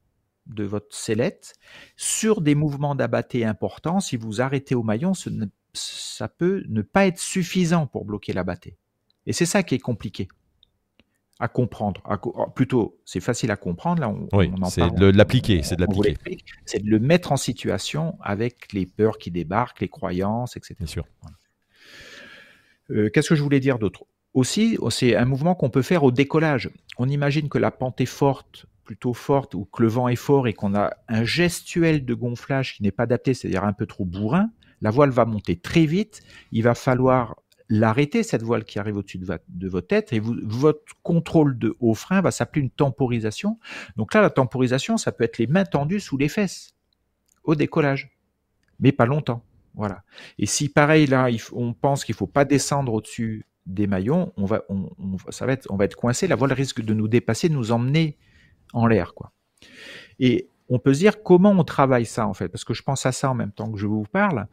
de 0.47 0.63
votre 0.63 0.95
sellette 0.95 1.55
sur 1.95 2.39
des 2.39 2.55
mouvements 2.55 2.95
d'abatté 2.95 3.45
importants. 3.45 3.99
Si 3.99 4.15
vous 4.15 4.41
arrêtez 4.41 4.75
au 4.75 4.83
maillon, 4.83 5.11
ça 5.73 6.27
peut 6.29 6.63
ne 6.69 6.81
pas 6.81 7.05
être 7.05 7.19
suffisant 7.19 7.87
pour 7.87 8.05
bloquer 8.05 8.33
l'abatté. 8.33 8.77
Et 9.25 9.33
c'est 9.33 9.45
ça 9.45 9.63
qui 9.63 9.75
est 9.75 9.79
compliqué 9.79 10.27
à 11.39 11.47
comprendre. 11.47 12.01
Oh, 12.23 12.47
plutôt, 12.49 12.99
c'est 13.05 13.19
facile 13.19 13.51
à 13.51 13.55
comprendre. 13.55 14.01
Là, 14.01 14.09
on, 14.09 14.27
oui, 14.33 14.51
c'est 14.69 14.93
de 14.95 15.07
l'appliquer, 15.07 15.63
c'est 15.63 15.75
de 15.75 15.81
l'appliquer. 15.81 16.17
C'est 16.65 16.83
de 16.83 16.89
le 16.89 16.99
mettre 16.99 17.31
en 17.31 17.37
situation 17.37 18.17
avec 18.21 18.73
les 18.73 18.85
peurs 18.85 19.17
qui 19.17 19.31
débarquent, 19.31 19.81
les 19.81 19.89
croyances, 19.89 20.57
etc. 20.57 20.75
Bien 20.79 20.87
sûr. 20.87 21.05
Euh, 22.89 23.09
qu'est-ce 23.09 23.29
que 23.29 23.35
je 23.35 23.43
voulais 23.43 23.59
dire 23.59 23.79
d'autre? 23.79 24.05
Aussi, 24.33 24.77
c'est 24.89 25.15
un 25.15 25.25
mouvement 25.25 25.55
qu'on 25.55 25.69
peut 25.69 25.81
faire 25.81 26.03
au 26.03 26.11
décollage. 26.11 26.69
On 26.97 27.09
imagine 27.09 27.49
que 27.49 27.57
la 27.57 27.71
pente 27.71 28.01
est 28.01 28.05
forte 28.05 28.65
plutôt 28.83 29.13
forte 29.13 29.53
ou 29.53 29.65
que 29.65 29.83
le 29.83 29.89
vent 29.89 30.07
est 30.07 30.15
fort 30.15 30.47
et 30.47 30.53
qu'on 30.53 30.73
a 30.73 30.91
un 31.09 31.25
gestuel 31.25 32.05
de 32.05 32.13
gonflage 32.13 32.75
qui 32.75 32.83
n'est 32.83 32.91
pas 32.91 33.03
adapté, 33.03 33.33
c'est-à-dire 33.33 33.65
un 33.65 33.73
peu 33.73 33.85
trop 33.85 34.05
bourrin, 34.05 34.49
la 34.81 34.91
voile 34.91 35.09
va 35.09 35.25
monter 35.25 35.57
très 35.57 35.85
vite. 35.85 36.21
Il 36.51 36.63
va 36.63 36.73
falloir 36.73 37.35
l'arrêter, 37.69 38.23
cette 38.23 38.43
voile 38.43 38.63
qui 38.63 38.79
arrive 38.79 38.97
au-dessus 38.97 39.17
de, 39.17 39.67
votre 39.67 39.87
tête, 39.87 40.13
et 40.13 40.19
votre 40.21 40.81
contrôle 41.03 41.57
de 41.57 41.75
haut 41.79 41.93
frein 41.93 42.21
va 42.21 42.31
s'appeler 42.31 42.61
une 42.61 42.69
temporisation. 42.69 43.59
Donc 43.97 44.13
là, 44.13 44.21
la 44.21 44.29
temporisation, 44.29 44.97
ça 44.97 45.11
peut 45.11 45.23
être 45.23 45.37
les 45.37 45.47
mains 45.47 45.65
tendues 45.65 45.99
sous 45.99 46.17
les 46.17 46.29
fesses 46.29 46.75
au 47.43 47.55
décollage, 47.55 48.17
mais 48.79 48.91
pas 48.91 49.05
longtemps. 49.05 49.43
Voilà. 49.75 50.03
Et 50.39 50.45
si 50.45 50.69
pareil, 50.69 51.05
là, 51.05 51.27
on 51.53 51.73
pense 51.73 52.03
qu'il 52.03 52.15
faut 52.15 52.27
pas 52.27 52.45
descendre 52.45 52.93
au-dessus 52.93 53.45
des 53.65 53.85
maillons, 53.85 54.33
on 54.37 54.45
va, 54.45 54.63
ça 55.29 55.45
va 55.45 55.53
être, 55.53 55.67
on 55.69 55.75
va 55.75 55.85
être 55.85 55.95
coincé. 55.95 56.27
La 56.27 56.35
voile 56.35 56.53
risque 56.53 56.81
de 56.81 56.93
nous 56.93 57.07
dépasser, 57.07 57.49
de 57.49 57.53
nous 57.53 57.71
emmener 57.71 58.17
en 58.73 58.87
l'air, 58.87 59.13
quoi. 59.13 59.33
Et 60.19 60.49
on 60.69 60.79
peut 60.79 60.93
se 60.93 60.99
dire 60.99 61.21
comment 61.23 61.51
on 61.51 61.63
travaille 61.63 62.05
ça 62.05 62.27
en 62.27 62.33
fait, 62.33 62.49
parce 62.49 62.63
que 62.63 62.73
je 62.73 62.83
pense 62.83 63.05
à 63.05 63.11
ça 63.11 63.29
en 63.29 63.35
même 63.35 63.51
temps 63.51 63.71
que 63.71 63.77
je 63.77 63.87
vous 63.87 64.03
parle. 64.03 64.47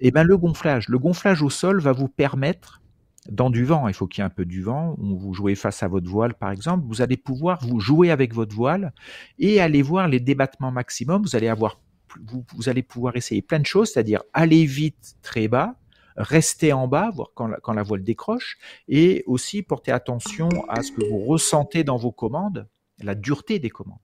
Eh 0.00 0.10
ben 0.10 0.24
le 0.24 0.36
gonflage, 0.36 0.88
le 0.88 0.98
gonflage 0.98 1.42
au 1.42 1.50
sol 1.50 1.80
va 1.80 1.92
vous 1.92 2.08
permettre 2.08 2.82
dans 3.30 3.50
du 3.50 3.64
vent, 3.64 3.88
il 3.88 3.94
faut 3.94 4.06
qu'il 4.06 4.20
y 4.20 4.22
ait 4.22 4.26
un 4.26 4.30
peu 4.30 4.44
du 4.44 4.62
vent, 4.62 4.94
vous 4.98 5.34
jouez 5.34 5.54
face 5.54 5.82
à 5.82 5.88
votre 5.88 6.08
voile 6.08 6.34
par 6.34 6.50
exemple, 6.50 6.84
vous 6.86 7.02
allez 7.02 7.16
pouvoir 7.16 7.64
vous 7.64 7.80
jouer 7.80 8.10
avec 8.10 8.34
votre 8.34 8.54
voile 8.54 8.92
et 9.38 9.60
aller 9.60 9.82
voir 9.82 10.06
les 10.06 10.20
débattements 10.20 10.70
maximum, 10.70 11.22
vous 11.22 11.34
allez 11.34 11.48
avoir 11.48 11.80
vous, 12.24 12.44
vous 12.54 12.68
allez 12.68 12.82
pouvoir 12.82 13.16
essayer 13.16 13.42
plein 13.42 13.58
de 13.58 13.66
choses, 13.66 13.90
c'est-à-dire 13.92 14.22
aller 14.32 14.64
vite 14.64 15.16
très 15.22 15.48
bas, 15.48 15.74
rester 16.16 16.72
en 16.72 16.88
bas, 16.88 17.10
voir 17.10 17.30
quand 17.34 17.50
quand 17.62 17.72
la 17.72 17.82
voile 17.82 18.02
décroche, 18.02 18.58
et 18.88 19.22
aussi 19.26 19.62
porter 19.62 19.92
attention 19.92 20.48
à 20.68 20.82
ce 20.82 20.92
que 20.92 21.04
vous 21.04 21.18
ressentez 21.18 21.84
dans 21.84 21.96
vos 21.96 22.12
commandes, 22.12 22.68
la 23.02 23.14
dureté 23.14 23.58
des 23.58 23.70
commandes. 23.70 23.98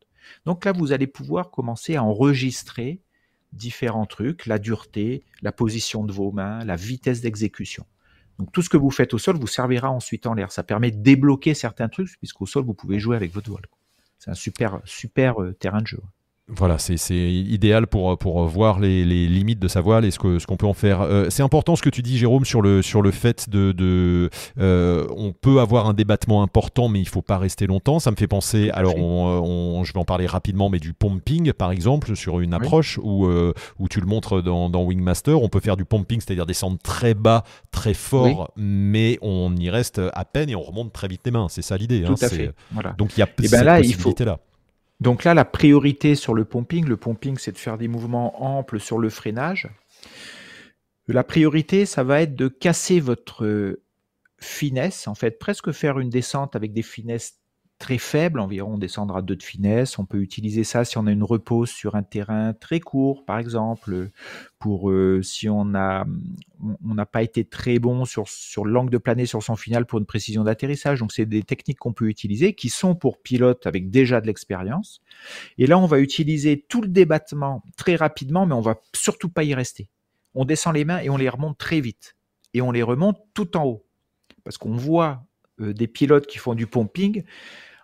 Donc 0.47 0.65
là, 0.65 0.73
vous 0.73 0.93
allez 0.93 1.07
pouvoir 1.07 1.51
commencer 1.51 1.97
à 1.97 2.05
enregistrer 2.05 3.02
différents 3.53 4.07
trucs, 4.07 4.47
la 4.47 4.59
dureté, 4.59 5.25
la 5.43 5.53
position 5.53 6.05
de 6.05 6.13
vos 6.13 6.33
mains, 6.33 6.65
la 6.65 6.77
vitesse 6.77 7.21
d'exécution. 7.21 7.87
Donc 8.39 8.51
tout 8.53 8.63
ce 8.63 8.69
que 8.69 8.77
vous 8.77 8.91
faites 8.91 9.15
au 9.15 9.19
sol 9.19 9.37
vous 9.37 9.47
servira 9.47 9.91
ensuite 9.91 10.27
en 10.27 10.35
l'air. 10.35 10.53
Ça 10.53 10.63
permet 10.63 10.91
de 10.91 11.03
débloquer 11.03 11.55
certains 11.55 11.89
trucs, 11.89 12.17
puisqu'au 12.19 12.47
sol, 12.47 12.65
vous 12.65 12.75
pouvez 12.75 12.99
jouer 12.99 13.17
avec 13.17 13.33
votre 13.33 13.51
voile. 13.51 13.67
C'est 14.19 14.31
un 14.31 14.35
super, 14.35 14.81
super 14.85 15.43
euh, 15.43 15.53
terrain 15.53 15.83
de 15.83 15.87
jeu. 15.87 16.01
Voilà, 16.57 16.79
c'est 16.79 16.97
idéal 17.15 17.87
pour, 17.87 18.19
pour 18.19 18.45
voir 18.47 18.79
les, 18.79 19.05
les, 19.05 19.27
limites 19.27 19.59
de 19.59 19.69
sa 19.69 19.81
voile 19.81 20.05
et 20.05 20.11
ce 20.11 20.19
qu'on 20.19 20.39
ce 20.39 20.47
qu'on 20.47 20.57
peut 20.57 20.67
en 20.67 20.75
faire. 20.75 21.01
Euh, 21.01 21.27
c'est 21.31 21.43
important 21.43 21.77
ce 21.77 21.83
que 21.83 21.89
tu 21.89 22.03
dis, 22.03 22.19
Jérôme, 22.19 22.45
sur 22.45 22.61
le, 22.61 22.83
sur 22.83 23.01
le 23.01 23.11
fait 23.11 23.49
de. 23.49 23.73
de 23.73 24.29
euh, 24.59 25.07
on 25.17 25.33
peut 25.33 25.61
avoir 25.61 25.87
un 25.87 25.95
débattement 25.95 26.43
important, 26.43 26.89
mais 26.89 26.99
il 27.01 27.05
ne 27.05 27.09
faut 27.09 27.23
pas 27.23 27.39
rester 27.39 27.67
longtemps. 27.67 28.01
Ça 28.01 28.11
me 28.11 28.17
fait 28.17 28.27
penser, 28.27 28.71
alors 28.71 28.97
on, 28.97 29.83
je 29.85 29.93
vais 29.93 30.01
en 30.01 30.05
parler 30.05 30.27
rapidement, 30.27 30.69
mais 30.69 30.79
du 30.79 30.93
pumping, 30.93 31.53
par 31.53 31.71
exemple, 31.71 32.15
sur 32.17 32.41
une 32.41 32.53
approche 32.53 32.99
où, 33.03 33.27
euh, 33.27 33.55
où 33.79 33.89
tu 33.89 34.01
le 34.01 34.07
montres 34.07 34.43
dans, 34.43 34.69
dans, 34.69 34.85
Wingmaster. 34.85 35.41
On 35.41 35.49
peut 35.49 35.61
faire 35.61 35.77
du 35.77 35.85
pumping, 35.85 36.21
c'est-à-dire 36.21 36.47
descendre 36.47 36.77
très 36.83 37.15
bas, 37.15 37.45
très 37.71 37.95
fort, 37.95 38.53
mais 38.57 39.19
on 39.23 39.57
y 39.57 39.71
reste 39.71 40.01
à 40.13 40.25
peine 40.25 40.51
et 40.51 40.55
on 40.55 40.63
remonte 40.63 40.93
très 40.93 41.09
vite 41.09 41.23
les 41.25 41.31
mains. 41.31 41.47
C'est 41.49 41.63
ça 41.63 41.79
l'idée. 41.79 42.05
Hein, 42.05 42.15
à 42.21 42.29
fait. 42.29 42.53
Donc 42.99 43.17
il 43.17 43.21
y 43.21 43.23
a 43.23 43.29
et 43.43 43.49
ben 43.49 43.65
là, 43.65 43.79
possibilité 43.79 44.25
là. 44.25 44.39
Donc 45.03 45.25
là, 45.25 45.35
la 45.35 45.45
priorité 45.45 46.15
sur 46.15 46.33
le 46.33 46.45
pumping, 46.45 46.87
le 46.87 46.97
pumping, 46.97 47.37
c'est 47.37 47.51
de 47.51 47.59
faire 47.59 47.77
des 47.77 47.89
mouvements 47.89 48.41
amples 48.41 48.79
sur 48.79 48.99
le 48.99 49.11
freinage. 49.11 49.69
La 51.09 51.25
priorité, 51.25 51.87
ça 51.87 52.05
va 52.05 52.23
être 52.23 52.37
de 52.37 52.47
casser 52.47 53.01
votre 53.01 53.81
finesse, 54.39 55.09
en 55.09 55.17
fait, 55.17 55.41
presque 55.41 55.73
faire 55.73 55.99
une 55.99 56.09
descente 56.09 56.55
avec 56.55 56.73
des 56.73 56.83
finesses 56.83 57.42
très 57.83 57.99
faible, 57.99 58.39
environ 58.39 58.75
on 58.75 58.79
descendra 58.79 59.19
à 59.19 59.23
2 59.23 59.35
de 59.35 59.43
finesse. 59.43 59.99
On 59.99 60.05
peut 60.05 60.21
utiliser 60.21 60.63
ça 60.63 60.85
si 60.85 60.99
on 60.99 61.07
a 61.09 61.11
une 61.11 61.25
repose 61.25 61.69
sur 61.69 61.97
un 61.97 62.05
terrain 62.05 62.53
très 62.53 62.79
court, 62.79 63.25
par 63.25 63.39
exemple, 63.41 64.11
pour 64.61 64.89
euh, 64.89 65.21
si 65.25 65.49
on 65.49 65.75
a 65.75 66.07
on 66.85 66.95
n'a 66.95 67.07
pas 67.07 67.25
été 67.25 67.45
très 67.45 67.81
bon 67.81 68.05
sur, 68.05 68.29
sur 68.29 68.65
l'angle 68.65 68.91
de 68.91 68.99
planer 68.99 69.27
sur 69.27 69.43
son 69.43 69.57
final 69.57 69.85
pour 69.85 69.99
une 69.99 70.07
précision 70.07 70.45
d'atterrissage. 70.45 71.01
Donc 71.01 71.11
c'est 71.11 71.27
des 71.27 71.43
techniques 71.43 71.81
qu'on 71.81 71.93
peut 71.93 72.09
utiliser 72.09 72.55
qui 72.55 72.69
sont 72.69 72.95
pour 72.95 73.21
pilotes 73.21 73.67
avec 73.67 73.91
déjà 73.91 74.21
de 74.21 74.29
l'expérience. 74.29 75.01
Et 75.59 75.67
là 75.67 75.77
on 75.77 75.87
va 75.87 75.99
utiliser 75.99 76.65
tout 76.69 76.83
le 76.83 76.89
débattement 76.89 77.65
très 77.77 77.97
rapidement, 77.97 78.47
mais 78.47 78.55
on 78.55 78.61
va 78.61 78.81
surtout 78.95 79.29
pas 79.29 79.43
y 79.43 79.55
rester. 79.55 79.89
On 80.37 80.45
descend 80.45 80.77
les 80.77 80.85
mains 80.85 81.01
et 81.01 81.11
on 81.11 81.17
les 81.17 81.29
remonte 81.29 81.59
très 81.59 81.81
vite. 81.81 82.15
Et 82.55 82.63
on 82.63 82.71
les 82.71 82.85
remonte 82.85 83.19
tout 83.35 83.57
en 83.57 83.65
haut. 83.65 83.85
Parce 84.45 84.57
qu'on 84.57 84.77
voit 84.77 85.25
euh, 85.61 85.73
des 85.73 85.89
pilotes 85.89 86.29
qui 86.29 86.39
font 86.39 86.55
du 86.55 86.69
pumping 86.69 87.25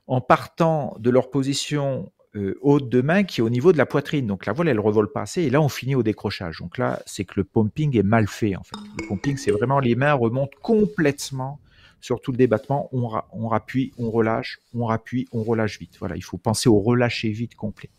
en 0.08 0.20
partant 0.20 0.96
de 0.98 1.10
leur 1.10 1.30
position 1.30 2.10
euh, 2.34 2.58
haute 2.62 2.88
de 2.88 3.00
main 3.00 3.24
qui 3.24 3.40
est 3.40 3.44
au 3.44 3.50
niveau 3.50 3.72
de 3.72 3.78
la 3.78 3.86
poitrine. 3.86 4.26
Donc 4.26 4.46
la 4.46 4.52
voile, 4.52 4.68
elle 4.68 4.80
revole 4.80 5.12
pas 5.12 5.22
assez 5.22 5.42
et 5.42 5.50
là, 5.50 5.60
on 5.60 5.68
finit 5.68 5.94
au 5.94 6.02
décrochage. 6.02 6.58
Donc 6.58 6.78
là, 6.78 7.00
c'est 7.06 7.24
que 7.24 7.34
le 7.36 7.44
pumping 7.44 7.96
est 7.96 8.02
mal 8.02 8.26
fait 8.26 8.56
en 8.56 8.62
fait. 8.62 8.76
Le 9.00 9.08
pumping, 9.08 9.36
c'est 9.36 9.50
vraiment 9.50 9.78
les 9.78 9.94
mains 9.94 10.14
remontent 10.14 10.56
complètement 10.62 11.60
sur 12.00 12.20
tout 12.20 12.32
le 12.32 12.38
débattement. 12.38 12.88
On, 12.92 13.10
on 13.32 13.48
rappuie, 13.48 13.92
on 13.98 14.10
relâche, 14.10 14.58
on 14.74 14.86
rappuie, 14.86 15.28
on 15.32 15.42
relâche 15.42 15.78
vite. 15.78 15.96
Voilà, 15.98 16.16
il 16.16 16.24
faut 16.24 16.38
penser 16.38 16.68
au 16.68 16.80
relâcher 16.80 17.30
vite 17.30 17.54
complet. 17.54 17.90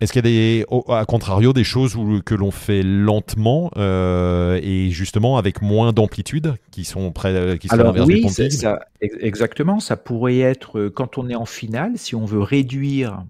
Est-ce 0.00 0.12
qu'il 0.12 0.24
y 0.24 0.28
a 0.28 0.30
des, 0.30 0.66
à 0.88 1.04
contrario 1.04 1.52
des 1.52 1.64
choses 1.64 1.96
que 2.24 2.34
l'on 2.34 2.50
fait 2.50 2.82
lentement 2.82 3.70
euh, 3.76 4.60
et 4.62 4.90
justement 4.90 5.38
avec 5.38 5.62
moins 5.62 5.92
d'amplitude 5.92 6.54
qui 6.70 6.84
sont 6.84 7.10
près, 7.12 7.34
euh, 7.34 7.56
qui 7.56 7.68
Alors 7.70 7.94
oui, 8.06 8.28
ça, 8.50 8.80
exactement. 9.00 9.80
Ça 9.80 9.96
pourrait 9.96 10.38
être 10.38 10.78
euh, 10.78 10.90
quand 10.90 11.18
on 11.18 11.28
est 11.28 11.34
en 11.34 11.46
finale, 11.46 11.92
si 11.96 12.14
on 12.14 12.24
veut 12.24 12.40
réduire 12.40 13.24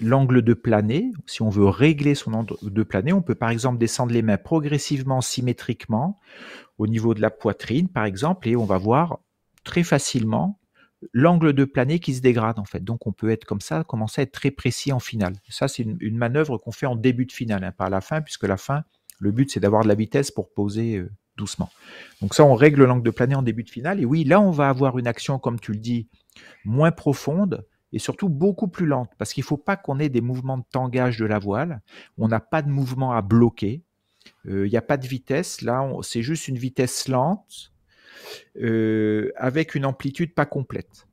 l'angle 0.00 0.42
de 0.42 0.54
plané, 0.54 1.12
si 1.26 1.42
on 1.42 1.50
veut 1.50 1.68
régler 1.68 2.14
son 2.14 2.32
angle 2.32 2.56
de 2.62 2.82
plané, 2.82 3.12
on 3.12 3.22
peut 3.22 3.34
par 3.34 3.50
exemple 3.50 3.78
descendre 3.78 4.12
les 4.12 4.22
mains 4.22 4.38
progressivement, 4.38 5.20
symétriquement 5.20 6.18
au 6.78 6.86
niveau 6.86 7.14
de 7.14 7.20
la 7.20 7.30
poitrine, 7.30 7.88
par 7.88 8.04
exemple, 8.04 8.48
et 8.48 8.56
on 8.56 8.64
va 8.64 8.78
voir 8.78 9.18
très 9.64 9.82
facilement 9.82 10.58
l'angle 11.12 11.52
de 11.52 11.64
plané 11.64 11.98
qui 11.98 12.14
se 12.14 12.20
dégrade 12.20 12.58
en 12.58 12.64
fait. 12.64 12.82
Donc 12.84 13.06
on 13.06 13.12
peut 13.12 13.30
être 13.30 13.44
comme 13.44 13.60
ça, 13.60 13.84
commencer 13.84 14.20
à 14.20 14.24
être 14.24 14.32
très 14.32 14.50
précis 14.50 14.92
en 14.92 15.00
finale. 15.00 15.34
Ça 15.48 15.68
c'est 15.68 15.82
une, 15.82 16.16
manœuvre 16.16 16.58
qu'on 16.58 16.72
fait 16.72 16.86
en 16.86 16.96
début 16.96 17.26
de 17.26 17.32
finale, 17.32 17.64
hein, 17.64 17.72
pas 17.72 17.86
à 17.86 17.90
la 17.90 18.00
fin, 18.00 18.20
puisque 18.20 18.44
la 18.44 18.56
fin, 18.56 18.84
le 19.18 19.32
but 19.32 19.50
c'est 19.50 19.60
d'avoir 19.60 19.82
de 19.82 19.88
la 19.88 19.94
vitesse 19.94 20.30
pour 20.30 20.52
poser 20.52 20.96
euh, 20.96 21.10
doucement. 21.36 21.70
Donc 22.20 22.34
ça 22.34 22.44
on 22.44 22.54
règle 22.54 22.84
l'angle 22.84 23.02
de 23.02 23.10
plané 23.10 23.34
en 23.34 23.42
début 23.42 23.64
de 23.64 23.70
finale. 23.70 24.00
Et 24.00 24.04
oui, 24.04 24.24
là 24.24 24.40
on 24.40 24.50
va 24.50 24.68
avoir 24.68 24.98
une 24.98 25.06
action, 25.06 25.38
comme 25.38 25.58
tu 25.58 25.72
le 25.72 25.78
dis, 25.78 26.08
moins 26.64 26.92
profonde 26.92 27.66
et 27.92 27.98
surtout 27.98 28.30
beaucoup 28.30 28.68
plus 28.68 28.86
lente, 28.86 29.10
parce 29.18 29.34
qu'il 29.34 29.42
ne 29.42 29.46
faut 29.46 29.58
pas 29.58 29.76
qu'on 29.76 29.98
ait 29.98 30.08
des 30.08 30.22
mouvements 30.22 30.58
de 30.58 30.64
tangage 30.70 31.18
de 31.18 31.26
la 31.26 31.38
voile. 31.38 31.82
On 32.16 32.28
n'a 32.28 32.40
pas 32.40 32.62
de 32.62 32.70
mouvement 32.70 33.12
à 33.12 33.20
bloquer. 33.20 33.82
Euh, 34.46 34.66
il 34.66 34.70
n'y 34.70 34.78
a 34.78 34.82
pas 34.82 34.96
de 34.96 35.06
vitesse. 35.06 35.60
Là, 35.60 35.86
c'est 36.02 36.22
juste 36.22 36.48
une 36.48 36.56
vitesse 36.56 37.08
lente 37.08 37.71
euh, 38.60 39.30
avec 39.36 39.74
une 39.74 39.84
amplitude 39.84 40.34
pas 40.34 40.46
complète. 40.46 41.06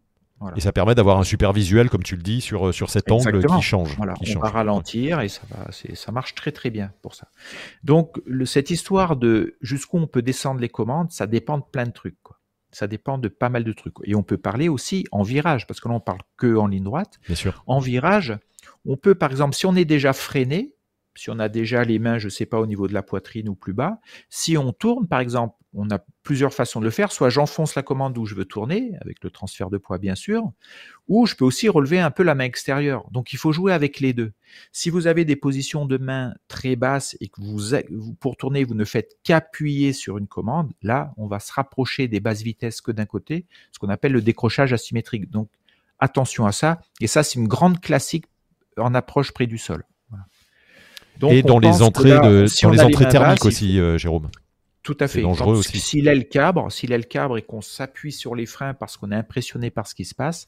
Et 0.55 0.61
ça 0.61 0.71
permet 0.71 0.95
d'avoir 0.95 1.19
un 1.19 1.23
super 1.23 1.51
visuel, 1.51 1.89
comme 1.89 2.03
tu 2.03 2.15
le 2.15 2.21
dis, 2.21 2.39
sur, 2.39 2.73
sur 2.73 2.89
cet 2.89 3.11
angle 3.11 3.45
qui 3.45 3.61
change. 3.61 3.97
Qui 4.23 4.37
on 4.37 4.39
va 4.39 4.49
ralentir 4.49 5.19
et 5.19 5.27
ça, 5.27 5.41
va, 5.49 5.67
ça 5.71 6.11
marche 6.11 6.33
très 6.33 6.51
très 6.51 6.69
bien 6.69 6.93
pour 7.01 7.13
ça. 7.13 7.27
Donc 7.83 8.21
le, 8.25 8.45
cette 8.45 8.69
histoire 8.69 9.17
de 9.17 9.57
jusqu'où 9.61 9.97
on 9.97 10.07
peut 10.07 10.21
descendre 10.21 10.61
les 10.61 10.69
commandes, 10.69 11.11
ça 11.11 11.27
dépend 11.27 11.57
de 11.57 11.63
plein 11.69 11.85
de 11.85 11.91
trucs. 11.91 12.21
Quoi. 12.23 12.39
Ça 12.71 12.87
dépend 12.87 13.17
de 13.17 13.27
pas 13.27 13.49
mal 13.49 13.65
de 13.65 13.73
trucs. 13.73 13.95
Et 14.05 14.15
on 14.15 14.23
peut 14.23 14.37
parler 14.37 14.69
aussi 14.69 15.05
en 15.11 15.23
virage, 15.23 15.67
parce 15.67 15.81
que 15.81 15.89
là 15.89 15.95
on 15.95 15.99
parle 15.99 16.21
que 16.37 16.55
en 16.55 16.67
ligne 16.67 16.83
droite. 16.83 17.19
Bien 17.25 17.35
sûr. 17.35 17.61
En 17.67 17.79
virage, 17.79 18.37
on 18.85 18.95
peut 18.95 19.15
par 19.15 19.31
exemple, 19.31 19.55
si 19.55 19.65
on 19.65 19.75
est 19.75 19.85
déjà 19.85 20.13
freiné, 20.13 20.73
si 21.15 21.29
on 21.29 21.39
a 21.39 21.49
déjà 21.49 21.83
les 21.83 21.99
mains, 21.99 22.17
je 22.17 22.25
ne 22.25 22.31
sais 22.31 22.45
pas, 22.45 22.59
au 22.59 22.65
niveau 22.65 22.87
de 22.87 22.93
la 22.93 23.03
poitrine 23.03 23.49
ou 23.49 23.55
plus 23.55 23.73
bas, 23.73 23.99
si 24.29 24.57
on 24.57 24.71
tourne, 24.71 25.07
par 25.07 25.19
exemple, 25.19 25.55
on 25.73 25.89
a 25.91 25.99
plusieurs 26.23 26.53
façons 26.53 26.79
de 26.79 26.85
le 26.85 26.91
faire. 26.91 27.11
Soit 27.11 27.29
j'enfonce 27.29 27.75
la 27.75 27.83
commande 27.83 28.17
où 28.17 28.25
je 28.25 28.35
veux 28.35 28.45
tourner, 28.45 28.93
avec 29.01 29.23
le 29.23 29.29
transfert 29.29 29.69
de 29.69 29.77
poids 29.77 29.97
bien 29.97 30.15
sûr, 30.15 30.43
ou 31.07 31.25
je 31.25 31.35
peux 31.35 31.45
aussi 31.45 31.69
relever 31.69 31.99
un 31.99 32.11
peu 32.11 32.23
la 32.23 32.35
main 32.35 32.45
extérieure. 32.45 33.05
Donc 33.11 33.33
il 33.33 33.37
faut 33.37 33.51
jouer 33.51 33.71
avec 33.71 33.99
les 33.99 34.13
deux. 34.13 34.31
Si 34.71 34.89
vous 34.89 35.07
avez 35.07 35.25
des 35.25 35.35
positions 35.35 35.85
de 35.85 35.97
main 35.97 36.33
très 36.47 36.75
basses 36.75 37.15
et 37.19 37.27
que 37.27 37.41
pour 38.19 38.37
tourner, 38.37 38.63
vous 38.63 38.73
ne 38.73 38.85
faites 38.85 39.17
qu'appuyer 39.23 39.93
sur 39.93 40.17
une 40.17 40.27
commande, 40.27 40.71
là, 40.81 41.13
on 41.17 41.27
va 41.27 41.39
se 41.39 41.51
rapprocher 41.53 42.07
des 42.07 42.19
basses 42.19 42.41
vitesses 42.41 42.81
que 42.81 42.91
d'un 42.91 43.05
côté, 43.05 43.45
ce 43.71 43.79
qu'on 43.79 43.89
appelle 43.89 44.13
le 44.13 44.21
décrochage 44.21 44.73
asymétrique. 44.73 45.29
Donc 45.29 45.49
attention 45.99 46.45
à 46.45 46.51
ça. 46.51 46.81
Et 47.01 47.07
ça, 47.07 47.23
c'est 47.23 47.37
une 47.37 47.47
grande 47.47 47.79
classique 47.79 48.25
en 48.77 48.95
approche 48.95 49.31
près 49.33 49.47
du 49.47 49.57
sol. 49.57 49.83
Et 51.27 51.43
dans 51.43 51.59
les 51.59 51.81
entrées, 51.81 52.11
de, 52.11 52.45
dans 52.63 52.69
les 52.69 52.81
entrées 52.81 53.07
thermiques 53.07 53.45
aussi, 53.45 53.79
euh, 53.79 53.97
Jérôme. 53.97 54.29
Tout 54.81 54.97
à 55.01 55.07
fait. 55.07 55.21
dangereux 55.21 55.57
aussi. 55.57 55.77
Si 55.77 56.01
l'aile 56.01 56.27
cabre, 56.27 56.71
si 56.71 56.87
l'aile 56.87 57.07
cabre 57.07 57.37
et 57.37 57.41
qu'on 57.41 57.61
s'appuie 57.61 58.13
sur 58.13 58.33
les 58.33 58.45
freins 58.45 58.73
parce 58.73 58.97
qu'on 58.97 59.11
est 59.11 59.15
impressionné 59.15 59.69
par 59.69 59.87
ce 59.87 59.93
qui 59.93 60.05
se 60.05 60.15
passe, 60.15 60.47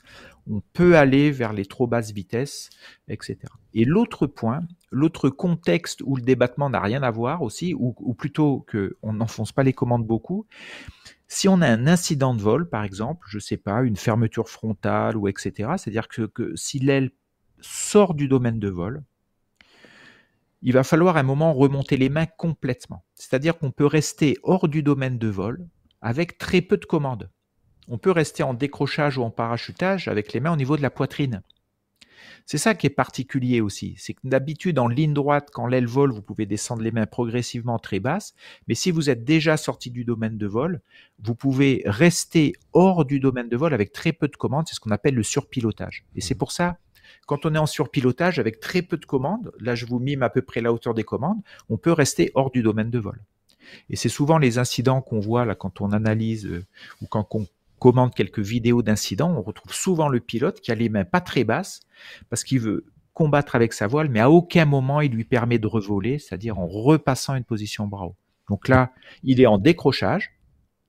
on 0.49 0.61
peut 0.73 0.97
aller 0.97 1.31
vers 1.31 1.53
les 1.53 1.65
trop 1.65 1.85
basses 1.85 2.11
vitesses, 2.11 2.69
etc. 3.09 3.37
Et 3.73 3.83
l'autre 3.83 4.27
point, 4.27 4.61
l'autre 4.89 5.29
contexte 5.29 6.01
où 6.05 6.15
le 6.15 6.23
débattement 6.23 6.69
n'a 6.69 6.79
rien 6.79 7.03
à 7.03 7.11
voir 7.11 7.41
aussi, 7.41 7.75
ou, 7.77 7.93
plutôt 8.13 8.65
qu'on 8.71 9.13
n'enfonce 9.13 9.51
pas 9.51 9.63
les 9.63 9.73
commandes 9.73 10.07
beaucoup, 10.07 10.47
si 11.27 11.47
on 11.47 11.61
a 11.61 11.67
un 11.67 11.85
incident 11.85 12.33
de 12.33 12.41
vol, 12.41 12.67
par 12.67 12.83
exemple, 12.83 13.27
je 13.29 13.37
sais 13.37 13.57
pas, 13.57 13.83
une 13.83 13.95
fermeture 13.97 14.49
frontale 14.49 15.17
ou 15.17 15.27
etc., 15.27 15.71
c'est-à-dire 15.77 16.07
que, 16.07 16.23
que 16.23 16.55
si 16.55 16.79
l'aile 16.79 17.11
sort 17.59 18.13
du 18.15 18.27
domaine 18.27 18.59
de 18.59 18.69
vol, 18.69 19.03
il 20.61 20.73
va 20.73 20.83
falloir 20.83 21.17
à 21.17 21.21
un 21.21 21.23
moment 21.23 21.53
remonter 21.53 21.97
les 21.97 22.09
mains 22.09 22.25
complètement. 22.25 23.03
C'est-à-dire 23.15 23.57
qu'on 23.57 23.71
peut 23.71 23.85
rester 23.85 24.37
hors 24.43 24.67
du 24.67 24.83
domaine 24.83 25.17
de 25.17 25.27
vol 25.27 25.67
avec 26.01 26.37
très 26.37 26.61
peu 26.61 26.77
de 26.77 26.85
commandes. 26.85 27.29
On 27.87 27.97
peut 27.97 28.11
rester 28.11 28.43
en 28.43 28.53
décrochage 28.53 29.17
ou 29.17 29.23
en 29.23 29.31
parachutage 29.31 30.07
avec 30.07 30.33
les 30.33 30.39
mains 30.39 30.53
au 30.53 30.57
niveau 30.57 30.77
de 30.77 30.81
la 30.81 30.91
poitrine. 30.91 31.41
C'est 32.45 32.57
ça 32.57 32.75
qui 32.75 32.87
est 32.87 32.91
particulier 32.91 33.61
aussi. 33.61 33.95
C'est 33.97 34.13
que 34.13 34.19
d'habitude, 34.23 34.79
en 34.79 34.87
ligne 34.87 35.13
droite, 35.13 35.49
quand 35.51 35.67
l'aile 35.67 35.87
vole, 35.87 36.11
vous 36.11 36.21
pouvez 36.21 36.45
descendre 36.45 36.81
les 36.81 36.91
mains 36.91 37.05
progressivement 37.05 37.79
très 37.79 37.99
basses. 37.99 38.33
Mais 38.67 38.75
si 38.75 38.91
vous 38.91 39.09
êtes 39.09 39.23
déjà 39.23 39.57
sorti 39.57 39.91
du 39.91 40.05
domaine 40.05 40.37
de 40.37 40.47
vol, 40.47 40.81
vous 41.19 41.35
pouvez 41.35 41.83
rester 41.85 42.53
hors 42.73 43.05
du 43.05 43.19
domaine 43.19 43.49
de 43.49 43.57
vol 43.57 43.73
avec 43.73 43.91
très 43.91 44.11
peu 44.11 44.27
de 44.27 44.35
commandes. 44.35 44.67
C'est 44.67 44.75
ce 44.75 44.79
qu'on 44.79 44.91
appelle 44.91 45.15
le 45.15 45.23
surpilotage. 45.23 46.05
Et 46.15 46.21
c'est 46.21 46.35
mmh. 46.35 46.37
pour 46.37 46.51
ça, 46.51 46.77
quand 47.25 47.45
on 47.45 47.55
est 47.55 47.59
en 47.59 47.65
surpilotage 47.65 48.39
avec 48.39 48.59
très 48.59 48.81
peu 48.81 48.97
de 48.97 49.05
commandes, 49.05 49.51
là 49.59 49.75
je 49.75 49.85
vous 49.85 49.99
mime 49.99 50.23
à 50.23 50.29
peu 50.29 50.41
près 50.41 50.61
la 50.61 50.73
hauteur 50.73 50.93
des 50.93 51.03
commandes, 51.03 51.41
on 51.69 51.77
peut 51.77 51.91
rester 51.91 52.31
hors 52.35 52.51
du 52.51 52.61
domaine 52.61 52.89
de 52.89 52.99
vol. 52.99 53.21
Et 53.89 53.95
c'est 53.95 54.09
souvent 54.09 54.37
les 54.37 54.57
incidents 54.57 55.01
qu'on 55.01 55.19
voit 55.19 55.45
là 55.45 55.55
quand 55.55 55.81
on 55.81 55.91
analyse 55.91 56.45
euh, 56.45 56.65
ou 57.01 57.07
quand 57.07 57.27
on 57.35 57.47
commande 57.79 58.13
quelques 58.13 58.39
vidéos 58.39 58.83
d'incidents, 58.83 59.33
on 59.35 59.41
retrouve 59.41 59.73
souvent 59.73 60.07
le 60.07 60.19
pilote 60.19 60.61
qui 60.61 60.71
a 60.71 60.75
les 60.75 60.89
mains 60.89 61.05
pas 61.05 61.21
très 61.21 61.43
basses 61.43 61.81
parce 62.29 62.43
qu'il 62.43 62.59
veut 62.59 62.85
combattre 63.13 63.55
avec 63.55 63.73
sa 63.73 63.87
voile, 63.87 64.09
mais 64.09 64.19
à 64.19 64.29
aucun 64.29 64.65
moment 64.65 65.01
il 65.01 65.11
lui 65.11 65.25
permet 65.25 65.59
de 65.59 65.67
revoler, 65.67 66.19
c'est-à-dire 66.19 66.59
en 66.59 66.67
repassant 66.67 67.35
une 67.35 67.43
position 67.43 67.87
bras. 67.87 68.11
Donc 68.49 68.67
là, 68.67 68.91
il 69.23 69.39
est 69.41 69.45
en 69.45 69.57
décrochage, 69.57 70.31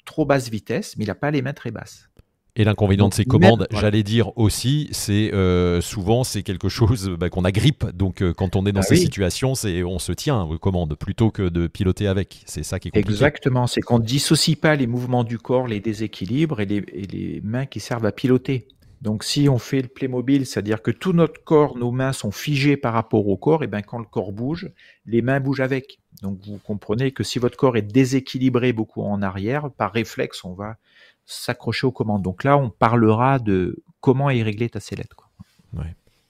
trop 0.04 0.24
basse 0.24 0.48
vitesse, 0.48 0.96
mais 0.96 1.04
il 1.04 1.08
n'a 1.08 1.14
pas 1.14 1.30
les 1.30 1.42
mains 1.42 1.52
très 1.52 1.70
basses. 1.70 2.08
Et 2.54 2.64
l'inconvénient 2.64 3.08
de 3.08 3.14
ces 3.14 3.24
commandes, 3.24 3.66
j'allais 3.70 4.02
dire 4.02 4.36
aussi, 4.36 4.90
c'est 4.92 5.32
euh, 5.32 5.80
souvent 5.80 6.22
c'est 6.22 6.42
quelque 6.42 6.68
chose 6.68 7.08
bah, 7.18 7.30
qu'on 7.30 7.46
agrippe. 7.46 7.86
Donc 7.94 8.20
euh, 8.20 8.34
quand 8.34 8.56
on 8.56 8.66
est 8.66 8.72
dans 8.72 8.80
ah 8.80 8.84
ces 8.84 8.96
situations, 8.96 9.54
c'est 9.54 9.82
on 9.82 9.98
se 9.98 10.12
tient 10.12 10.42
aux 10.42 10.58
commandes 10.58 10.94
plutôt 10.94 11.30
que 11.30 11.48
de 11.48 11.66
piloter 11.66 12.08
avec. 12.08 12.42
C'est 12.44 12.62
ça 12.62 12.78
qui 12.78 12.88
est 12.88 12.90
compliqué. 12.90 13.10
Exactement, 13.10 13.66
c'est 13.66 13.80
qu'on 13.80 13.98
ne 13.98 14.04
dissocie 14.04 14.54
pas 14.54 14.76
les 14.76 14.86
mouvements 14.86 15.24
du 15.24 15.38
corps, 15.38 15.66
les 15.66 15.80
déséquilibres 15.80 16.60
et 16.60 16.66
les, 16.66 17.40
mains 17.42 17.64
qui 17.64 17.80
servent 17.80 18.04
à 18.04 18.12
piloter. 18.12 18.68
Donc 19.00 19.24
si 19.24 19.48
on 19.48 19.58
fait 19.58 19.80
le 19.80 19.88
Playmobil, 19.88 20.44
c'est-à-dire 20.44 20.82
que 20.82 20.90
tout 20.90 21.14
notre 21.14 21.42
corps, 21.42 21.78
nos 21.78 21.90
mains 21.90 22.12
sont 22.12 22.32
figées 22.32 22.76
par 22.76 22.92
rapport 22.92 23.26
au 23.28 23.38
corps, 23.38 23.64
et 23.64 23.66
bien 23.66 23.80
quand 23.80 23.98
le 23.98 24.04
corps 24.04 24.30
bouge, 24.30 24.70
les 25.06 25.22
mains 25.22 25.40
bougent 25.40 25.60
avec. 25.60 26.00
Donc 26.20 26.38
vous 26.46 26.58
comprenez 26.58 27.12
que 27.12 27.24
si 27.24 27.38
votre 27.38 27.56
corps 27.56 27.78
est 27.78 27.82
déséquilibré 27.82 28.74
beaucoup 28.74 29.02
en 29.02 29.22
arrière, 29.22 29.70
par 29.70 29.92
réflexe, 29.92 30.44
on 30.44 30.52
va 30.52 30.76
s'accrocher 31.24 31.86
aux 31.86 31.92
commandes. 31.92 32.22
Donc 32.22 32.44
là, 32.44 32.56
on 32.56 32.70
parlera 32.70 33.38
de 33.38 33.82
comment 34.00 34.30
est 34.30 34.42
réglée 34.42 34.68
ta 34.68 34.80
sellette. 34.80 35.14
Quoi. 35.14 35.28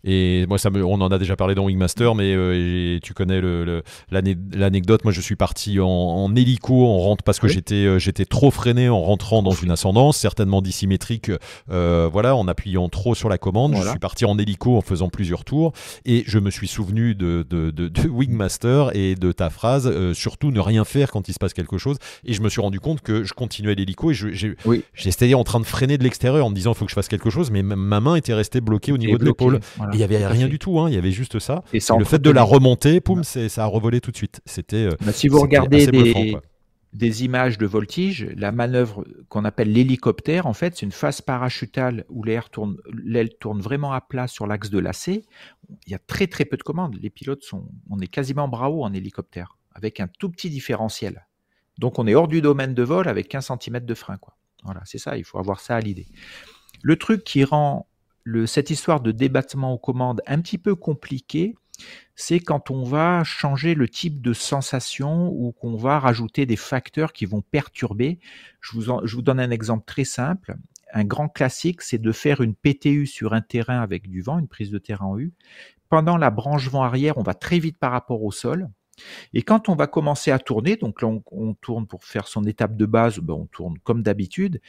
Et 0.04 0.46
moi, 0.48 0.58
ça 0.58 0.70
me, 0.70 0.84
on 0.84 1.00
en 1.00 1.10
a 1.10 1.18
déjà 1.18 1.36
parlé 1.36 1.54
dans 1.54 1.64
Wingmaster, 1.64 2.14
mais 2.14 2.34
euh, 2.34 2.98
tu 3.02 3.14
connais 3.14 3.40
l'anecdote. 4.10 5.04
moi, 5.04 5.12
je 5.12 5.20
suis 5.20 5.36
parti 5.36 5.78
en, 5.80 6.34
hélico, 6.34 6.86
en 6.86 6.98
rentre 6.98 7.22
parce 7.22 7.38
que 7.38 7.48
j'étais, 7.48 7.86
euh, 7.86 7.98
j'étais 7.98 8.24
trop 8.24 8.50
freiné 8.50 8.88
en 8.88 9.00
rentrant 9.00 9.42
dans 9.42 9.52
une 9.52 9.70
ascendance, 9.70 10.16
certainement 10.16 10.60
dissymétrique, 10.60 11.30
euh, 11.70 12.08
voilà, 12.12 12.34
en 12.34 12.48
appuyant 12.48 12.88
trop 12.88 13.14
sur 13.14 13.28
la 13.28 13.38
commande. 13.38 13.76
Je 13.76 13.88
suis 13.88 13.98
parti 13.98 14.24
en 14.24 14.38
hélico 14.38 14.76
en 14.76 14.80
faisant 14.80 15.08
plusieurs 15.08 15.44
tours, 15.44 15.72
et 16.04 16.24
je 16.26 16.38
me 16.38 16.50
suis 16.50 16.68
souvenu 16.68 17.14
de, 17.14 17.46
de, 17.48 17.70
de, 17.70 18.08
Wingmaster 18.08 18.90
et 18.94 19.14
de 19.14 19.32
ta 19.32 19.50
phrase, 19.50 20.12
surtout 20.12 20.50
ne 20.50 20.60
rien 20.60 20.84
faire 20.84 21.10
quand 21.10 21.28
il 21.28 21.32
se 21.32 21.38
passe 21.38 21.52
quelque 21.52 21.78
chose. 21.78 21.96
Et 22.24 22.32
je 22.32 22.42
me 22.42 22.48
suis 22.48 22.60
rendu 22.60 22.80
compte 22.80 23.00
que 23.00 23.24
je 23.24 23.32
continuais 23.34 23.74
l'hélico 23.74 24.10
et 24.10 24.14
j'étais 24.94 25.34
en 25.34 25.44
train 25.44 25.60
de 25.60 25.66
freiner 25.66 25.98
de 25.98 26.02
l'extérieur 26.02 26.44
en 26.44 26.50
me 26.50 26.54
disant, 26.54 26.72
il 26.72 26.76
faut 26.76 26.84
que 26.84 26.90
je 26.90 26.94
fasse 26.94 27.08
quelque 27.08 27.30
chose, 27.30 27.50
mais 27.50 27.62
ma 27.62 28.00
main 28.00 28.16
était 28.16 28.34
restée 28.34 28.60
bloquée 28.60 28.92
au 28.92 28.98
niveau 28.98 29.18
de 29.18 29.24
l'épaule 29.24 29.60
il 29.92 30.00
y 30.00 30.04
avait 30.04 30.26
rien 30.26 30.48
du 30.48 30.58
tout, 30.58 30.78
hein, 30.80 30.88
il 30.88 30.94
y 30.94 30.98
avait 30.98 31.12
juste 31.12 31.38
ça. 31.38 31.62
Et, 31.72 31.78
le 31.98 32.04
fait 32.04 32.20
de 32.20 32.30
la 32.30 32.42
remonter, 32.42 33.00
poum, 33.00 33.24
ça 33.24 33.64
a 33.64 33.66
revolé 33.66 34.00
tout 34.00 34.10
de 34.10 34.16
suite. 34.16 34.40
C'était. 34.46 34.86
Euh, 34.86 34.96
bah, 35.04 35.12
si 35.12 35.28
vous 35.28 35.40
regardez 35.40 35.86
des, 35.86 36.36
des, 36.92 37.24
images 37.24 37.58
de 37.58 37.66
voltige, 37.66 38.28
la 38.36 38.52
manœuvre 38.52 39.04
qu'on 39.28 39.44
appelle 39.44 39.72
l'hélicoptère, 39.72 40.46
en 40.46 40.52
fait, 40.52 40.76
c'est 40.76 40.86
une 40.86 40.92
phase 40.92 41.20
parachutale 41.20 42.04
où 42.08 42.22
l'air 42.24 42.50
tourne, 42.50 42.76
l'aile 43.04 43.30
tourne 43.38 43.60
vraiment 43.60 43.92
à 43.92 44.00
plat 44.00 44.28
sur 44.28 44.46
l'axe 44.46 44.70
de 44.70 44.78
lacet. 44.78 45.22
Il 45.86 45.92
y 45.92 45.94
a 45.94 45.98
très 45.98 46.26
très 46.26 46.44
peu 46.44 46.56
de 46.56 46.62
commandes. 46.62 46.96
Les 47.00 47.10
pilotes 47.10 47.42
sont, 47.44 47.68
on 47.90 47.98
est 48.00 48.08
quasiment 48.08 48.48
bras 48.48 48.70
haut 48.70 48.84
en 48.84 48.92
hélicoptère, 48.92 49.56
avec 49.74 50.00
un 50.00 50.08
tout 50.08 50.30
petit 50.30 50.50
différentiel. 50.50 51.26
Donc 51.78 51.98
on 51.98 52.06
est 52.06 52.14
hors 52.14 52.28
du 52.28 52.42
domaine 52.42 52.74
de 52.74 52.82
vol 52.82 53.08
avec 53.08 53.28
15 53.28 53.52
cm 53.60 53.80
de 53.80 53.94
frein, 53.94 54.16
quoi. 54.18 54.36
Voilà, 54.64 54.80
c'est 54.84 54.98
ça. 54.98 55.16
Il 55.16 55.24
faut 55.24 55.38
avoir 55.38 55.60
ça 55.60 55.76
à 55.76 55.80
l'idée. 55.80 56.06
Le 56.82 56.96
truc 56.96 57.24
qui 57.24 57.44
rend 57.44 57.88
cette 58.46 58.70
histoire 58.70 59.00
de 59.00 59.12
débattement 59.12 59.72
aux 59.72 59.78
commandes 59.78 60.22
un 60.26 60.40
petit 60.40 60.58
peu 60.58 60.74
compliquée, 60.74 61.54
c'est 62.14 62.40
quand 62.40 62.70
on 62.70 62.84
va 62.84 63.24
changer 63.24 63.74
le 63.74 63.88
type 63.88 64.20
de 64.20 64.32
sensation 64.32 65.30
ou 65.30 65.52
qu'on 65.52 65.76
va 65.76 65.98
rajouter 65.98 66.46
des 66.46 66.56
facteurs 66.56 67.12
qui 67.12 67.26
vont 67.26 67.42
perturber. 67.42 68.18
Je 68.60 68.78
vous, 68.78 69.00
je 69.04 69.16
vous 69.16 69.22
donne 69.22 69.40
un 69.40 69.50
exemple 69.50 69.84
très 69.86 70.04
simple. 70.04 70.56
Un 70.92 71.04
grand 71.04 71.28
classique, 71.28 71.82
c'est 71.82 71.98
de 71.98 72.12
faire 72.12 72.42
une 72.42 72.54
PTU 72.54 73.06
sur 73.06 73.32
un 73.32 73.40
terrain 73.40 73.80
avec 73.80 74.08
du 74.08 74.20
vent, 74.20 74.38
une 74.38 74.48
prise 74.48 74.70
de 74.70 74.78
terrain 74.78 75.06
en 75.06 75.18
U. 75.18 75.32
Pendant 75.88 76.16
la 76.16 76.30
branche 76.30 76.68
vent 76.68 76.82
arrière, 76.82 77.18
on 77.18 77.22
va 77.22 77.34
très 77.34 77.58
vite 77.58 77.78
par 77.78 77.92
rapport 77.92 78.22
au 78.22 78.30
sol. 78.30 78.68
Et 79.32 79.42
quand 79.42 79.68
on 79.68 79.74
va 79.74 79.86
commencer 79.86 80.30
à 80.30 80.38
tourner, 80.38 80.76
donc 80.76 81.02
là 81.02 81.08
on, 81.30 81.54
tourne 81.54 81.86
pour 81.86 82.04
faire 82.04 82.28
son 82.28 82.44
étape 82.44 82.76
de 82.76 82.86
base, 82.86 83.18
ben 83.18 83.34
on 83.34 83.46
tourne 83.46 83.78
comme 83.78 84.02
d'habitude. 84.02 84.60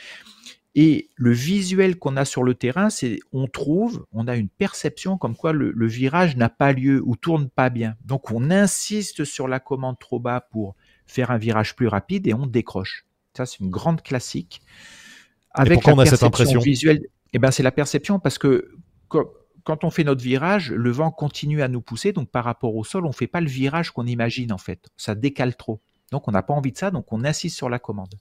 Et 0.75 1.09
le 1.15 1.31
visuel 1.31 1.99
qu'on 1.99 2.17
a 2.17 2.25
sur 2.25 2.43
le 2.43 2.55
terrain, 2.55 2.89
c'est 2.89 3.19
on 3.31 3.47
trouve, 3.47 4.05
on 4.11 4.27
a 4.27 4.35
une 4.35 4.49
perception 4.49 5.17
comme 5.17 5.35
quoi 5.35 5.53
le, 5.53 5.87
virage 5.87 6.35
n'a 6.35 6.49
pas 6.49 6.73
lieu 6.73 7.01
ou 7.05 7.15
tourne 7.15 7.47
pas 7.47 7.69
bien. 7.69 7.95
Donc 8.05 8.31
on 8.31 8.49
insiste 8.49 9.23
sur 9.23 9.47
la 9.47 9.59
commande 9.59 9.99
trop 9.99 10.19
bas 10.19 10.41
pour 10.41 10.75
faire 11.05 11.29
un 11.29 11.37
virage 11.37 11.75
plus 11.75 11.87
rapide 11.87 12.27
et 12.27 12.33
on 12.33 12.47
décroche. 12.47 13.05
Ça 13.37 13.45
c'est 13.45 13.59
une 13.59 13.69
grande 13.69 14.01
classique. 14.01 14.61
Avec 15.51 15.85
la 15.85 15.93
on 15.93 15.99
a 15.99 16.07
cette 16.07 16.23
impression 16.23 16.59
visuelle, 16.59 17.05
eh 17.33 17.39
ben 17.39 17.51
c'est 17.51 17.61
la 17.63 17.71
perception 17.71 18.19
parce 18.19 18.39
que 18.39 18.71
quand 19.09 19.83
on 19.83 19.91
fait 19.91 20.03
notre 20.03 20.23
virage, 20.23 20.71
le 20.71 20.89
vent 20.89 21.11
continue 21.11 21.61
à 21.61 21.67
nous 21.67 21.81
pousser, 21.81 22.13
donc 22.13 22.29
par 22.29 22.43
rapport 22.43 22.75
au 22.75 22.83
sol, 22.83 23.05
on 23.05 23.11
fait 23.11 23.27
pas 23.27 23.41
le 23.41 23.47
virage 23.47 23.91
qu'on 23.91 24.07
imagine 24.07 24.51
en 24.51 24.57
fait. 24.57 24.89
Ça 24.97 25.13
décale 25.13 25.55
trop. 25.55 25.81
Donc 26.11 26.27
on 26.27 26.31
n'a 26.31 26.41
pas 26.41 26.53
envie 26.53 26.71
de 26.71 26.77
ça, 26.77 26.89
donc 26.89 27.13
on 27.13 27.23
insiste 27.23 27.55
sur 27.55 27.69
la 27.69 27.77
commande. 27.77 28.15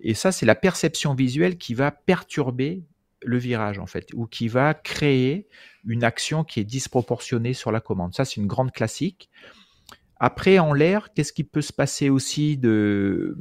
Et 0.00 0.14
ça, 0.14 0.32
c'est 0.32 0.46
la 0.46 0.54
perception 0.54 1.14
visuelle 1.14 1.56
qui 1.58 1.74
va 1.74 1.90
perturber 1.90 2.82
le 3.22 3.38
virage, 3.38 3.78
en 3.78 3.86
fait, 3.86 4.10
ou 4.14 4.26
qui 4.26 4.48
va 4.48 4.74
créer 4.74 5.48
une 5.84 6.04
action 6.04 6.44
qui 6.44 6.60
est 6.60 6.64
disproportionnée 6.64 7.54
sur 7.54 7.72
la 7.72 7.80
commande. 7.80 8.14
Ça, 8.14 8.24
c'est 8.24 8.36
une 8.36 8.46
grande 8.46 8.72
classique. 8.72 9.30
Après, 10.18 10.58
en 10.58 10.72
l'air, 10.72 11.12
qu'est-ce 11.14 11.32
qui 11.32 11.44
peut 11.44 11.60
se 11.60 11.72
passer 11.72 12.08
aussi 12.08 12.56
de, 12.56 13.36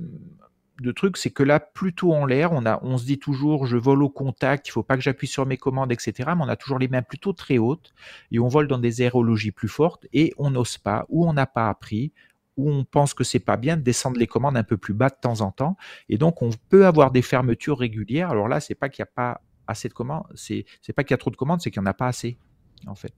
trucs? 0.95 1.17
C'est 1.17 1.29
que 1.29 1.43
là, 1.43 1.59
plutôt 1.59 2.13
en 2.13 2.25
l'air, 2.25 2.51
on, 2.51 2.63
on 2.81 2.97
se 2.97 3.05
dit 3.05 3.19
toujours, 3.19 3.65
je 3.65 3.77
vole 3.77 4.03
au 4.03 4.09
contact, 4.09 4.67
il 4.67 4.71
faut 4.71 4.83
pas 4.83 4.95
que 4.95 5.01
j'appuie 5.01 5.27
sur 5.27 5.45
mes 5.45 5.57
commandes, 5.57 5.91
etc. 5.91 6.13
Mais 6.35 6.43
on 6.43 6.49
a 6.49 6.55
toujours 6.55 6.79
les 6.79 6.87
mains 6.87 7.01
plutôt 7.01 7.33
très 7.33 7.57
hautes 7.57 7.93
et 8.31 8.39
on 8.39 8.47
vole 8.47 8.67
dans 8.67 8.79
des 8.79 9.01
aérologies 9.01 9.51
plus 9.51 9.69
fortes 9.69 10.05
et 10.11 10.33
on 10.37 10.51
n'ose 10.51 10.77
pas, 10.77 11.05
ou 11.09 11.27
on 11.27 11.33
n'a 11.33 11.45
pas 11.45 11.69
appris, 11.69 12.11
où 12.57 12.71
on 12.71 12.83
pense 12.83 13.13
que 13.13 13.23
c'est 13.23 13.39
pas 13.39 13.57
bien 13.57 13.77
de 13.77 13.81
descendre 13.81 14.17
les 14.17 14.27
commandes 14.27 14.57
un 14.57 14.63
peu 14.63 14.77
plus 14.77 14.93
bas 14.93 15.09
de 15.09 15.17
temps 15.19 15.41
en 15.41 15.51
temps. 15.51 15.77
Et 16.09 16.17
donc, 16.17 16.41
on 16.41 16.49
peut 16.69 16.85
avoir 16.85 17.11
des 17.11 17.21
fermetures 17.21 17.77
régulières. 17.77 18.29
Alors 18.31 18.47
là, 18.47 18.59
c'est 18.59 18.75
pas 18.75 18.89
qu'il 18.89 19.03
n'y 19.03 19.09
a 19.09 19.11
pas 19.13 19.41
assez 19.67 19.89
de 19.89 19.93
commandes, 19.93 20.25
c'est, 20.35 20.65
c'est 20.81 20.93
pas 20.93 21.03
qu'il 21.03 21.11
y 21.11 21.15
a 21.15 21.17
trop 21.17 21.31
de 21.31 21.35
commandes, 21.35 21.61
c'est 21.61 21.71
qu'il 21.71 21.81
n'y 21.81 21.87
en 21.87 21.89
a 21.89 21.93
pas 21.93 22.07
assez, 22.07 22.37
en 22.85 22.95
fait. 22.95 23.13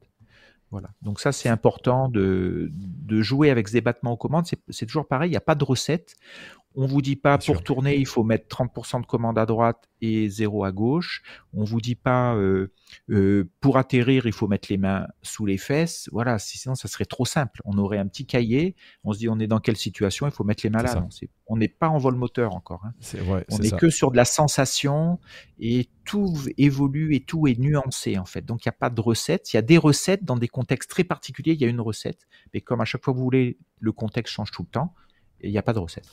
Voilà. 0.71 0.89
Donc 1.02 1.19
ça, 1.19 1.32
c'est 1.32 1.50
important 1.50 2.10
de, 2.10 2.71
jouer 3.10 3.50
avec 3.50 3.67
ce 3.69 3.73
débattement 3.73 4.12
aux 4.12 4.17
commandes. 4.17 4.45
C'est, 4.47 4.60
c'est 4.69 4.86
toujours 4.86 5.08
pareil, 5.08 5.30
il 5.30 5.32
n'y 5.32 5.38
a 5.38 5.41
pas 5.41 5.56
de 5.56 5.63
recette. 5.63 6.15
On 6.80 6.86
vous 6.86 7.02
dit 7.02 7.16
pas 7.16 7.40
pour 7.40 7.63
tourner, 7.63 7.98
il 7.98 8.06
faut 8.06 8.24
mettre 8.24 8.56
30% 8.56 9.02
de 9.02 9.08
commandes 9.08 9.40
à 9.40 9.48
droite 9.48 9.90
et 10.00 10.30
0 10.30 10.63
à 10.63 10.72
gauche. 10.72 11.24
On 11.52 11.63
vous 11.63 11.82
dit 11.82 11.96
pas 11.96 12.36
euh, 12.36 12.72
euh, 13.10 13.50
pour 13.62 13.78
atterrir, 13.80 14.28
il 14.28 14.32
faut 14.32 14.48
mettre 14.48 14.68
les 14.70 14.78
mains 14.78 15.08
sous 15.24 15.48
les 15.48 15.58
fesses. 15.58 16.08
Voilà, 16.12 16.38
sinon 16.38 16.76
ça 16.76 16.88
serait 16.88 17.06
trop 17.06 17.26
simple. 17.26 17.62
On 17.66 17.80
aurait 17.80 17.98
un 17.98 18.06
petit 18.06 18.28
cahier, 18.28 18.76
on 19.04 19.12
se 19.12 19.18
dit 19.18 19.28
on 19.28 19.40
est 19.40 19.48
dans 19.48 19.60
quelle 19.60 19.76
situation, 19.76 20.28
il 20.28 20.32
faut 20.32 20.44
mettre 20.44 20.63
les 20.63 20.70
mains 20.70 20.84
là. 20.84 21.04
on 21.48 21.58
n'est 21.58 21.68
pas 21.68 21.90
en 21.90 21.98
vol 21.98 22.13
moteur 22.13 22.54
encore. 22.54 22.86
Hein. 22.86 22.94
on 23.50 23.58
n'est 23.58 23.72
que 23.72 23.90
sur 23.90 24.12
de 24.12 24.18
la 24.18 24.26
sensation 24.26 25.20
et 25.60 25.90
tout 26.06 26.38
évolue 26.60 27.16
et 27.16 27.22
tout 27.22 27.48
est 27.48 27.60
nuancé 27.60 28.20
en 28.20 28.26
fait. 28.26 28.46
Donc 28.46 28.66
il 28.66 28.68
n'y 28.68 28.76
a 28.76 28.78
pas 28.80 28.92
de 28.92 29.02
recette. 29.02 29.52
Il 29.52 29.56
y 29.56 29.60
a 29.60 29.63
des 29.63 29.80
recettes 29.80 30.24
dans 30.24 30.38
des 30.38 30.48
contextes 30.48 30.92
très 30.92 31.04
particuliers. 31.04 31.54
Il 31.54 31.60
y 31.60 31.66
a 31.66 31.70
une 31.70 31.82
recette, 31.82 32.28
mais 32.54 32.62
comme 32.62 32.82
à 32.82 32.86
chaque 32.86 33.04
fois 33.04 33.16
vous 33.16 33.24
voulez, 33.24 33.58
le 33.80 33.92
contexte 33.92 34.36
change 34.36 34.52
tout 34.52 34.62
le 34.62 34.70
temps 34.70 34.94
il 35.41 35.52
n'y 35.52 35.58
a 35.58 35.62
pas 35.62 35.73
de 35.73 35.80
recette. 35.80 36.06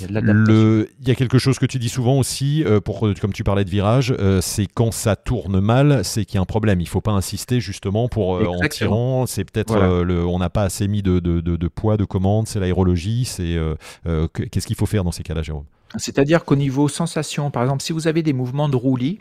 Il, 0.00 0.86
y 1.04 1.10
a 1.10 1.14
quelque 1.14 1.38
chose 1.38 1.58
que 1.58 1.66
tu 1.66 1.78
dis 1.78 1.88
souvent 1.88 2.18
aussi, 2.18 2.62
euh, 2.64 2.80
pour, 2.80 3.06
euh, 3.06 3.14
comme 3.20 3.32
tu 3.32 3.42
parlais 3.42 3.64
de 3.64 3.70
virage, 3.70 4.14
euh, 4.18 4.40
c'est 4.40 4.66
quand 4.66 4.92
ça 4.92 5.16
tourne 5.16 5.60
mal, 5.60 6.04
c'est 6.04 6.24
qu'il 6.24 6.36
y 6.36 6.38
a 6.38 6.42
un 6.42 6.46
problème. 6.46 6.80
Il 6.80 6.84
ne 6.84 6.88
faut 6.88 7.00
pas 7.00 7.12
insister 7.12 7.60
justement 7.60 8.08
pour 8.08 8.28
en 8.30 8.68
tirant. 8.68 9.26
C'est 9.26 9.44
peut-être 9.44 9.76
on 9.76 10.38
n'a 10.38 10.50
pas 10.50 10.62
assez 10.62 10.86
mis 10.86 11.02
de, 11.02 11.18
de, 11.18 11.40
de, 11.40 11.68
poids 11.68 11.96
de 11.96 12.04
commande, 12.04 12.46
c'est 12.46 12.60
l'aérologie. 12.60 13.24
C'est 13.24 13.58
qu'est-ce 14.04 14.66
qu'il 14.66 14.76
faut 14.76 14.86
faire 14.86 15.04
dans 15.04 15.12
ces 15.12 15.22
cas-là, 15.22 15.42
Jérôme? 15.42 15.64
C'est-à-dire 15.96 16.44
qu'au 16.44 16.56
niveau 16.56 16.86
sensation, 16.86 17.50
par 17.50 17.62
exemple, 17.62 17.82
si 17.82 17.92
vous 17.92 18.08
avez 18.08 18.22
des 18.22 18.34
mouvements 18.34 18.68
de 18.68 18.76
roulis, 18.76 19.20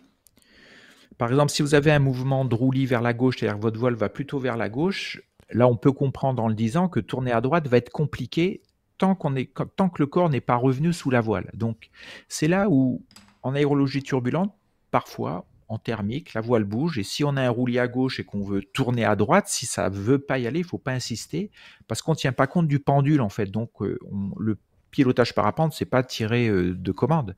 par 1.18 1.30
exemple, 1.30 1.52
si 1.52 1.62
vous 1.62 1.74
avez 1.74 1.92
un 1.92 2.00
mouvement 2.00 2.46
de 2.46 2.54
roulis 2.54 2.86
vers 2.86 3.02
la 3.02 3.14
gauche, 3.14 3.38
c'est-à-dire 3.40 3.58
que 3.58 3.62
votre 3.62 3.80
voile 3.80 3.96
va 3.96 4.10
plutôt 4.10 4.38
vers 4.38 4.58
la 4.58 4.70
gauche, 4.70 5.22
là, 5.50 5.68
on 5.68 5.76
peut 5.76 5.92
comprendre 5.92 6.44
en 6.44 6.48
le 6.48 6.54
disant 6.54 6.90
que 6.90 7.00
tourner 7.00 7.32
à 7.32 7.42
droite 7.42 7.68
va 7.68 7.78
être 7.78 7.90
compliqué 7.90 8.62
tant, 8.98 9.16
qu'on 9.16 9.36
est, 9.36 9.52
tant 9.76 9.90
que 9.90 10.02
le 10.02 10.08
corps 10.08 10.30
n'est 10.30 10.42
pas 10.42 10.56
revenu 10.56 10.94
sous 10.94 11.10
la 11.10 11.22
voile. 11.22 11.50
Donc, 11.54 11.90
c'est 12.28 12.48
là 12.48 12.68
où, 12.70 13.04
en 13.44 13.56
aérologie 13.56 14.04
turbulente, 14.04 14.54
parfois, 14.92 15.46
en 15.70 15.78
thermique, 15.78 16.34
la 16.34 16.42
voile 16.42 16.64
bouge, 16.64 16.98
et 16.98 17.04
si 17.04 17.24
on 17.24 17.36
a 17.36 17.42
un 17.42 17.50
roulis 17.50 17.80
à 17.80 17.88
gauche 17.88 18.20
et 18.20 18.24
qu'on 18.24 18.42
veut 18.42 18.62
tourner 18.62 19.04
à 19.04 19.16
droite, 19.16 19.48
si 19.48 19.66
ça 19.66 19.90
veut 19.90 20.20
pas 20.20 20.40
y 20.40 20.48
aller, 20.48 20.60
il 20.60 20.66
faut 20.66 20.78
pas 20.78 20.94
insister, 20.94 21.52
parce 21.88 22.02
qu'on 22.02 22.16
tient 22.16 22.32
pas 22.32 22.48
compte 22.48 22.68
du 22.68 22.80
pendule 22.80 23.22
en 23.22 23.30
fait. 23.30 23.48
Donc 23.48 23.82
euh, 23.82 24.00
le 24.40 24.58
pilotage 24.92 25.36
parapente, 25.36 25.74
c'est 25.74 25.86
pas 25.86 26.04
tirer 26.04 26.48
euh, 26.48 26.74
de 26.74 26.92
commande. 26.92 27.36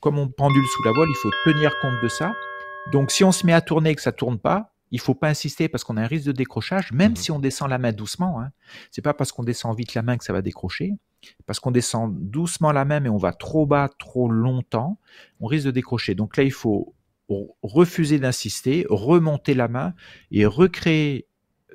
Comme 0.00 0.18
on 0.18 0.28
pendule 0.28 0.66
sous 0.66 0.82
la 0.82 0.92
voile, 0.92 1.08
il 1.08 1.16
faut 1.16 1.30
tenir 1.44 1.72
compte 1.80 2.02
de 2.02 2.08
ça. 2.08 2.32
Donc 2.92 3.12
si 3.12 3.22
on 3.22 3.30
se 3.30 3.46
met 3.46 3.52
à 3.52 3.60
tourner 3.60 3.90
et 3.90 3.94
que 3.94 4.02
ça 4.02 4.12
tourne 4.12 4.40
pas, 4.40 4.71
il 4.92 5.00
faut 5.00 5.14
pas 5.14 5.28
insister 5.28 5.68
parce 5.68 5.82
qu'on 5.84 5.96
a 5.96 6.02
un 6.02 6.06
risque 6.06 6.26
de 6.26 6.32
décrochage, 6.32 6.92
même 6.92 7.12
mmh 7.12 7.16
si 7.16 7.30
on 7.32 7.38
descend 7.38 7.70
la 7.70 7.78
main 7.78 7.92
doucement. 7.92 8.40
Hein. 8.40 8.52
C'est 8.90 9.02
pas 9.02 9.14
parce 9.14 9.32
qu'on 9.32 9.42
descend 9.42 9.76
vite 9.76 9.94
la 9.94 10.02
main 10.02 10.18
que 10.18 10.24
ça 10.24 10.32
va 10.32 10.42
décrocher. 10.42 10.92
Parce 11.46 11.60
qu'on 11.60 11.70
descend 11.70 12.14
doucement 12.18 12.72
la 12.72 12.84
main, 12.84 13.00
mais 13.00 13.08
on 13.08 13.16
va 13.16 13.32
trop 13.32 13.64
bas, 13.64 13.88
trop 13.98 14.28
longtemps, 14.28 14.98
on 15.40 15.46
risque 15.46 15.66
de 15.66 15.70
décrocher. 15.70 16.14
Donc 16.14 16.36
là, 16.36 16.42
il 16.42 16.52
faut 16.52 16.94
refuser 17.62 18.18
d'insister, 18.18 18.84
remonter 18.90 19.54
la 19.54 19.68
main 19.68 19.94
et 20.30 20.44
recréer, 20.44 21.26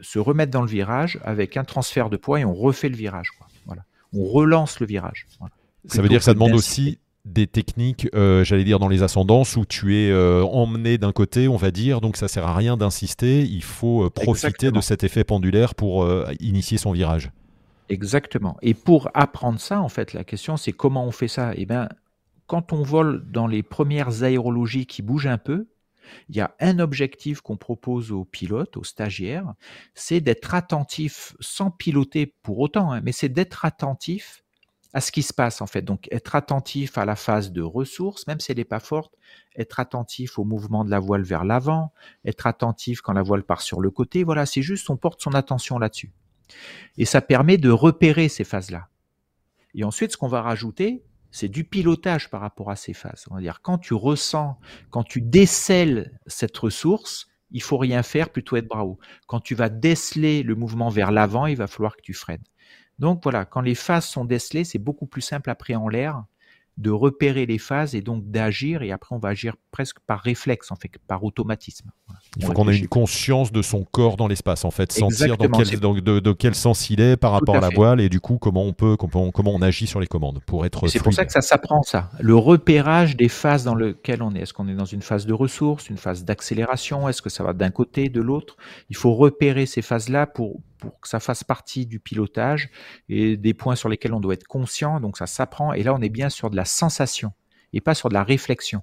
se 0.02 0.20
remettre 0.20 0.52
dans 0.52 0.62
le 0.62 0.68
virage 0.68 1.20
avec 1.24 1.58
un 1.58 1.64
transfert 1.64 2.10
de 2.10 2.18
poids 2.18 2.40
et 2.40 2.46
on 2.46 2.54
refait 2.54 2.90
le 2.90 2.98
virage. 2.98 3.32
Voilà. 3.66 3.84
On 4.14 4.26
relance 4.26 4.80
le 4.80 4.86
virage. 4.86 5.26
Ça 5.86 6.02
veut 6.02 6.10
dire 6.10 6.20
que 6.20 6.26
ça 6.26 6.34
demande 6.34 6.54
aussi 6.54 7.00
des 7.28 7.48
techniques, 7.48 8.08
euh, 8.16 8.44
j'allais 8.44 8.64
dire 8.64 8.80
dans 8.80 8.88
les 8.88 9.04
ascendances, 9.04 9.58
où 9.58 9.66
tu 9.66 9.98
es 9.98 10.12
euh, 10.12 10.44
emmené 10.44 10.98
d'un 10.98 11.12
côté, 11.12 11.48
on 11.48 11.58
va 11.58 11.72
dire, 11.72 12.02
donc 12.02 12.18
ça 12.18 12.28
sert 12.28 12.46
à 12.46 12.56
rien 12.56 12.78
d'insister, 12.78 13.44
il 13.44 13.64
faut 13.64 14.06
euh, 14.06 14.10
profiter 14.10 14.72
de 14.72 14.82
cet 14.82 15.04
effet 15.04 15.24
pendulaire 15.24 15.76
pour 15.76 16.08
initier 16.40 16.78
son 16.78 16.92
virage. 16.92 17.32
Exactement. 17.90 18.58
Et 18.62 18.74
pour 18.74 19.10
apprendre 19.14 19.60
ça, 19.60 19.82
en 19.82 19.90
fait, 19.90 20.14
la 20.14 20.24
question 20.24 20.58
c'est 20.58 20.74
comment 20.74 21.06
on 21.06 21.12
fait 21.12 21.28
ça? 21.28 21.52
Eh 21.56 21.66
bien, 21.66 21.90
quand 22.48 22.74
on 22.74 22.82
vole 22.82 23.26
dans 23.32 23.48
les 23.48 23.64
premières 23.64 24.24
aérologies 24.24 24.86
qui 24.86 25.02
bougent 25.02 25.28
un 25.28 25.38
peu, 25.38 25.68
il 26.30 26.36
y 26.36 26.42
a 26.42 26.56
un 26.60 26.80
objectif 26.80 27.42
qu'on 27.42 27.58
propose 27.58 28.12
aux 28.12 28.26
pilotes, 28.26 28.78
aux 28.78 28.84
stagiaires, 28.84 29.54
c'est 29.94 30.22
d'être 30.22 30.56
attentif, 30.56 31.36
sans 31.40 31.70
piloter 31.70 32.34
pour 32.44 32.60
autant, 32.60 32.92
hein, 32.92 33.02
mais 33.04 33.12
c'est 33.12 33.30
d'être 33.30 33.66
attentif 33.66 34.44
à 34.98 35.00
ce 35.00 35.12
qui 35.12 35.22
se 35.22 35.32
passe 35.32 35.62
en 35.62 35.68
fait. 35.68 35.84
Donc 35.84 36.08
être 36.12 36.36
attentif 36.36 36.98
à 36.98 37.06
la 37.06 37.16
phase 37.16 37.52
de 37.52 37.62
ressources, 37.62 38.26
même 38.26 38.40
si 38.40 38.52
elle 38.52 38.58
n'est 38.58 38.64
pas 38.64 38.80
forte, 38.80 39.14
être 39.56 39.80
attentif 39.80 40.40
au 40.40 40.44
mouvement 40.44 40.84
de 40.84 40.90
la 40.90 40.98
voile 40.98 41.22
vers 41.22 41.46
l'avant, 41.46 41.94
être 42.26 42.48
attentif 42.48 43.02
quand 43.02 43.14
la 43.14 43.22
voile 43.22 43.44
part 43.44 43.62
sur 43.62 43.80
le 43.80 43.92
côté. 43.92 44.24
Voilà, 44.24 44.48
c'est 44.48 44.64
juste 44.64 44.90
on 44.90 44.98
porte 44.98 45.22
son 45.22 45.36
attention 45.36 45.78
là-dessus. 45.78 46.12
Et 46.98 47.06
ça 47.06 47.22
permet 47.22 47.58
de 47.58 47.70
repérer 47.70 48.28
ces 48.28 48.44
phases-là. 48.44 48.88
Et 49.76 49.84
ensuite, 49.84 50.14
ce 50.14 50.18
qu'on 50.18 50.28
va 50.28 50.42
rajouter, 50.42 51.04
c'est 51.30 51.48
du 51.48 51.64
pilotage 51.64 52.32
par 52.32 52.42
rapport 52.42 52.72
à 52.72 52.76
ces 52.76 52.94
phases. 52.94 53.26
On 53.30 53.36
va 53.36 53.42
dire, 53.42 53.62
quand 53.62 53.78
tu 53.78 53.94
ressens, 53.94 54.58
quand 54.90 55.04
tu 55.04 55.22
décèles 55.22 56.20
cette 56.26 56.58
ressource, 56.58 57.28
il 57.52 57.62
faut 57.62 57.78
rien 57.78 58.02
faire, 58.02 58.32
plutôt 58.32 58.56
être 58.56 58.68
bravo. 58.68 58.98
Quand 59.28 59.42
tu 59.42 59.54
vas 59.54 59.70
déceler 59.70 60.42
le 60.42 60.56
mouvement 60.56 60.90
vers 60.90 61.12
l'avant, 61.12 61.46
il 61.46 61.56
va 61.56 61.68
falloir 61.68 61.96
que 61.96 62.02
tu 62.02 62.16
freines. 62.16 62.44
Donc 63.00 63.22
voilà, 63.24 63.46
quand 63.46 63.62
les 63.62 63.76
phases 63.76 64.06
sont 64.06 64.26
décelées, 64.26 64.64
c'est 64.64 64.80
beaucoup 64.80 65.06
plus 65.06 65.22
simple 65.22 65.50
après 65.50 65.76
en 65.76 65.88
l'air 65.88 66.24
de 66.78 66.92
repérer 66.92 67.46
les 67.48 67.58
phases 67.58 67.96
et 67.96 68.02
donc 68.02 68.30
d'agir. 68.30 68.84
Et 68.84 68.92
après, 68.92 69.16
on 69.16 69.20
va 69.20 69.30
agir 69.30 69.56
presque 69.72 69.98
par 70.06 70.20
réflexe, 70.20 70.72
en 70.72 70.76
fait, 70.76 70.92
par 71.08 71.24
automatisme. 71.24 71.90
Il 72.38 72.46
faut 72.46 72.54
qu'on 72.54 72.70
ait 72.70 72.78
une 72.78 72.88
conscience 72.88 73.52
de 73.52 73.62
son 73.62 73.84
corps 73.84 74.16
dans 74.16 74.28
l'espace, 74.28 74.64
en 74.64 74.72
fait, 74.72 74.92
sentir 74.92 75.38
dans 75.38 75.48
quel, 75.50 75.80
de, 75.80 76.32
quel 76.34 76.56
sens 76.56 76.90
il 76.90 77.02
est 77.02 77.18
par 77.18 77.32
rapport 77.32 77.56
à, 77.56 77.60
la 77.60 77.70
voile 77.70 78.00
et 78.00 78.10
du 78.10 78.20
coup 78.20 78.38
comment 78.38 78.64
on 78.64 78.74
peut, 78.74 78.96
comment, 78.96 79.32
comment 79.32 79.54
on 79.54 79.62
agit 79.62 79.88
sur 79.88 80.00
les 80.00 80.08
commandes 80.08 80.40
pour 80.46 80.66
être. 80.66 80.88
C'est 80.88 81.00
pour 81.00 81.14
ça 81.14 81.26
que 81.26 81.32
ça 81.32 81.42
s'apprend 81.42 81.82
ça. 81.82 82.12
Le 82.20 82.36
repérage 82.36 83.18
des 83.18 83.30
phases 83.30 83.64
dans 83.64 83.76
lesquelles 83.76 84.22
on 84.22 84.36
est. 84.36 84.42
Est-ce 84.42 84.54
qu'on 84.54 84.68
est 84.68 84.76
dans 84.76 84.86
une 84.86 85.02
phase 85.02 85.26
de 85.26 85.34
ressources, 85.34 85.90
une 85.90 85.98
phase 85.98 86.24
d'accélération? 86.26 87.10
Est-ce 87.10 87.22
que 87.22 87.30
ça 87.30 87.44
va 87.44 87.54
d'un 87.54 87.72
côté, 87.72 88.10
de 88.10 88.22
l'autre? 88.22 88.56
Il 88.90 88.96
faut 88.96 89.16
repérer 89.16 89.66
ces 89.66 89.82
phases-là 89.82 90.28
pour 90.28 90.62
pour 90.78 91.00
que 91.00 91.08
ça 91.08 91.20
fasse 91.20 91.44
partie 91.44 91.86
du 91.86 92.00
pilotage 92.00 92.70
et 93.10 93.38
des 93.38 93.54
points 93.54 93.76
sur 93.76 93.90
lesquels 93.90 94.14
on 94.14 94.20
doit 94.20 94.34
être 94.34 94.48
conscient. 94.48 95.00
Donc 95.00 95.18
ça 95.18 95.28
s'apprend. 95.28 95.74
Et 95.74 95.84
là, 95.84 95.94
on 95.94 96.02
est 96.02 96.10
bien 96.10 96.30
sur 96.30 96.50
de 96.50 96.56
la 96.56 96.66
sensation 96.66 97.32
et 97.74 97.82
pas 97.82 97.94
sur 97.94 98.10
de 98.10 98.14
la 98.14 98.24
réflexion. 98.24 98.82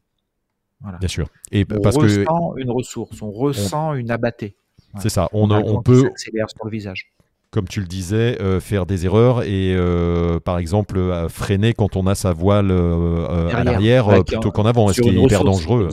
Bien 1.00 1.08
sûr. 1.08 1.28
Et 1.50 1.64
on 1.70 1.80
parce 1.80 1.96
ressent 1.96 2.56
une 2.56 2.70
ressource, 2.70 3.22
on 3.22 3.30
ressent 3.30 3.94
une 3.94 4.10
abattée. 4.10 4.56
C'est 5.00 5.08
ça. 5.08 5.28
On, 5.32 5.50
on, 5.50 5.82
peut. 5.82 6.10
sur 6.16 6.64
le 6.64 6.70
visage 6.70 7.10
comme 7.54 7.68
tu 7.68 7.78
le 7.78 7.86
disais, 7.86 8.36
euh, 8.42 8.58
faire 8.58 8.84
des 8.84 9.06
erreurs 9.06 9.44
et 9.44 9.76
euh, 9.76 10.40
par 10.40 10.58
exemple 10.58 10.98
euh, 10.98 11.28
freiner 11.28 11.72
quand 11.72 11.94
on 11.94 12.08
a 12.08 12.16
sa 12.16 12.32
voile 12.32 12.72
à 12.72 13.62
l'arrière 13.62 14.24
plutôt 14.24 14.50
qu'en 14.50 14.66
avant. 14.66 14.90
Est-ce 14.90 15.00
qu'il 15.00 15.16
est 15.16 15.22
hyper 15.22 15.44
dangereux 15.44 15.88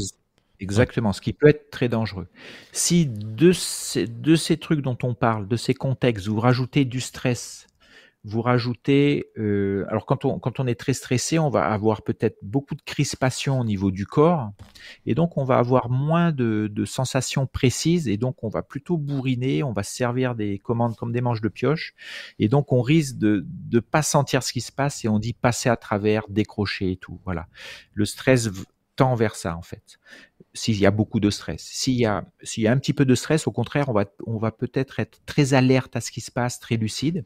Exactement, 0.61 1.11
ce 1.11 1.21
qui 1.21 1.33
peut 1.33 1.47
être 1.49 1.71
très 1.71 1.89
dangereux. 1.89 2.27
Si 2.71 3.07
de 3.07 3.51
ces, 3.51 4.05
de 4.07 4.35
ces 4.35 4.57
trucs 4.57 4.81
dont 4.81 4.97
on 5.03 5.15
parle, 5.15 5.47
de 5.47 5.55
ces 5.57 5.73
contextes, 5.73 6.27
vous 6.27 6.39
rajoutez 6.39 6.85
du 6.85 7.01
stress, 7.01 7.65
vous 8.23 8.43
rajoutez, 8.43 9.31
euh, 9.39 9.85
alors 9.89 10.05
quand 10.05 10.23
on, 10.25 10.37
quand 10.37 10.59
on 10.59 10.67
est 10.67 10.75
très 10.79 10.93
stressé, 10.93 11.39
on 11.39 11.49
va 11.49 11.65
avoir 11.65 12.03
peut-être 12.03 12.37
beaucoup 12.43 12.75
de 12.75 12.83
crispation 12.83 13.59
au 13.59 13.63
niveau 13.65 13.89
du 13.89 14.05
corps, 14.05 14.51
et 15.07 15.15
donc 15.15 15.37
on 15.37 15.43
va 15.45 15.57
avoir 15.57 15.89
moins 15.89 16.31
de, 16.31 16.69
de 16.71 16.85
sensations 16.85 17.47
précises, 17.47 18.07
et 18.07 18.17
donc 18.17 18.43
on 18.43 18.49
va 18.49 18.61
plutôt 18.61 18.97
bourriner, 18.97 19.63
on 19.63 19.73
va 19.73 19.81
se 19.81 19.95
servir 19.95 20.35
des 20.35 20.59
commandes 20.59 20.95
comme 20.95 21.11
des 21.11 21.21
manches 21.21 21.41
de 21.41 21.49
pioche, 21.49 21.95
et 22.37 22.47
donc 22.49 22.71
on 22.71 22.83
risque 22.83 23.17
de 23.17 23.47
ne 23.73 23.79
pas 23.79 24.03
sentir 24.03 24.43
ce 24.43 24.53
qui 24.53 24.61
se 24.61 24.71
passe, 24.71 25.03
et 25.03 25.07
on 25.07 25.17
dit 25.17 25.33
passer 25.33 25.69
à 25.69 25.75
travers, 25.75 26.23
décrocher 26.29 26.91
et 26.91 26.97
tout. 26.97 27.19
Voilà. 27.25 27.47
Le 27.95 28.05
stress 28.05 28.51
tend 28.97 29.15
vers 29.15 29.35
ça, 29.35 29.55
en 29.57 29.61
fait 29.63 29.97
s'il 30.53 30.77
y 30.77 30.85
a 30.85 30.91
beaucoup 30.91 31.19
de 31.19 31.29
stress. 31.29 31.61
S'il 31.61 31.95
y 31.95 32.05
a, 32.05 32.25
s'il 32.43 32.63
y 32.63 32.67
a 32.67 32.71
un 32.71 32.77
petit 32.77 32.93
peu 32.93 33.05
de 33.05 33.15
stress, 33.15 33.47
au 33.47 33.51
contraire, 33.51 33.89
on 33.89 33.93
va, 33.93 34.05
on 34.25 34.37
va 34.37 34.51
peut-être 34.51 34.99
être 34.99 35.21
très 35.25 35.53
alerte 35.53 35.95
à 35.95 36.01
ce 36.01 36.11
qui 36.11 36.21
se 36.21 36.31
passe, 36.31 36.59
très 36.59 36.77
lucide. 36.77 37.23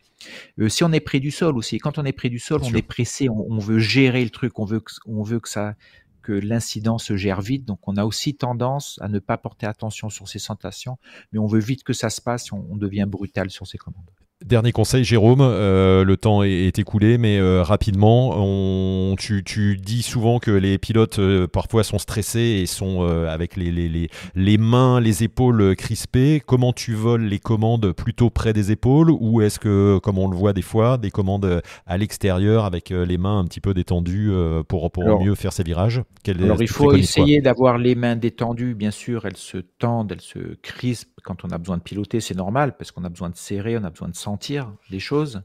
Euh, 0.59 0.69
si 0.69 0.83
on 0.83 0.91
est 0.91 0.99
près 0.99 1.19
du 1.19 1.31
sol 1.31 1.57
aussi, 1.57 1.79
quand 1.79 1.97
on 1.97 2.05
est 2.05 2.11
près 2.11 2.29
du 2.29 2.39
sol, 2.39 2.61
on 2.63 2.73
est 2.73 2.81
pressé, 2.81 3.27
on, 3.29 3.57
veut 3.57 3.79
gérer 3.79 4.23
le 4.23 4.29
truc, 4.29 4.59
on 4.59 4.65
veut 4.65 4.79
que, 4.79 4.91
on 5.07 5.23
veut 5.23 5.39
que 5.39 5.49
ça, 5.49 5.75
que 6.21 6.33
l'incident 6.33 6.97
se 6.97 7.17
gère 7.17 7.41
vite. 7.41 7.65
Donc, 7.65 7.79
on 7.87 7.97
a 7.97 8.05
aussi 8.05 8.35
tendance 8.35 8.99
à 9.01 9.07
ne 9.07 9.19
pas 9.19 9.37
porter 9.37 9.65
attention 9.65 10.09
sur 10.09 10.27
ces 10.27 10.39
sensations, 10.39 10.97
mais 11.31 11.39
on 11.39 11.47
veut 11.47 11.59
vite 11.59 11.83
que 11.83 11.93
ça 11.93 12.09
se 12.09 12.21
passe, 12.21 12.51
on, 12.51 12.65
on 12.69 12.77
devient 12.77 13.05
brutal 13.07 13.49
sur 13.49 13.65
ces 13.65 13.77
commandes. 13.77 14.09
Dernier 14.43 14.73
conseil, 14.73 15.05
Jérôme, 15.05 15.39
euh, 15.39 16.03
le 16.03 16.17
temps 16.17 16.43
est, 16.43 16.77
écoulé, 16.77 17.17
mais 17.17 17.39
euh, 17.39 17.63
rapidement, 17.63 18.33
on, 18.35 19.15
tu, 19.17 19.45
tu, 19.45 19.77
dis 19.77 20.03
souvent 20.03 20.39
que 20.39 20.51
les 20.51 20.77
pilotes 20.77 21.19
euh, 21.19 21.47
parfois 21.47 21.85
sont 21.85 21.99
stressés 21.99 22.59
et 22.61 22.65
sont 22.65 23.03
avec 23.03 23.55
les, 23.55 23.71
les, 23.71 23.87
les, 23.87 24.09
les, 24.35 24.57
mains, 24.57 24.99
les 24.99 25.23
épaules 25.23 25.73
crispées. 25.77 26.41
Comment 26.45 26.73
tu 26.73 26.93
voles 26.95 27.23
les 27.23 27.39
commandes 27.39 27.93
plutôt 27.93 28.29
près 28.29 28.51
des 28.51 28.73
épaules 28.73 29.09
ou 29.09 29.39
est-ce 29.39 29.57
que, 29.57 29.99
comme 29.99 30.17
on 30.17 30.27
le 30.27 30.35
voit 30.35 30.51
des 30.51 30.61
fois, 30.61 30.97
des 30.97 31.11
commandes 31.11 31.61
à 31.85 31.97
l'extérieur 31.97 32.65
avec 32.65 32.89
les 32.89 33.17
mains 33.17 33.39
un 33.39 33.45
petit 33.45 33.61
peu 33.61 33.73
détendues 33.73 34.33
pour, 34.67 34.91
pour 34.91 35.21
mieux 35.21 35.35
faire 35.35 35.53
ces 35.53 35.63
virages? 35.63 36.03
Alors 36.27 36.61
il 36.61 36.67
faut 36.67 36.93
essayer 36.93 37.39
d'avoir 37.39 37.77
les 37.77 37.95
mains 37.95 38.17
détendues, 38.17 38.75
bien 38.75 38.91
sûr, 38.91 39.25
elles 39.25 39.37
se 39.37 39.59
tendent, 39.59 40.11
elles 40.11 40.21
se 40.21 40.55
crispent 40.61 41.14
quand 41.25 41.43
on 41.43 41.49
a 41.49 41.57
besoin 41.57 41.77
de 41.77 41.81
piloter, 41.81 42.21
c'est 42.21 42.35
normal 42.35 42.77
parce 42.77 42.91
qu'on 42.91 43.03
a 43.03 43.09
besoin 43.09 43.31
de 43.31 43.35
serrer, 43.35 43.77
on 43.77 43.83
a 43.83 43.89
besoin 43.89 44.07
de 44.09 44.15
sentir 44.15 44.71
les 44.91 44.99
choses. 44.99 45.41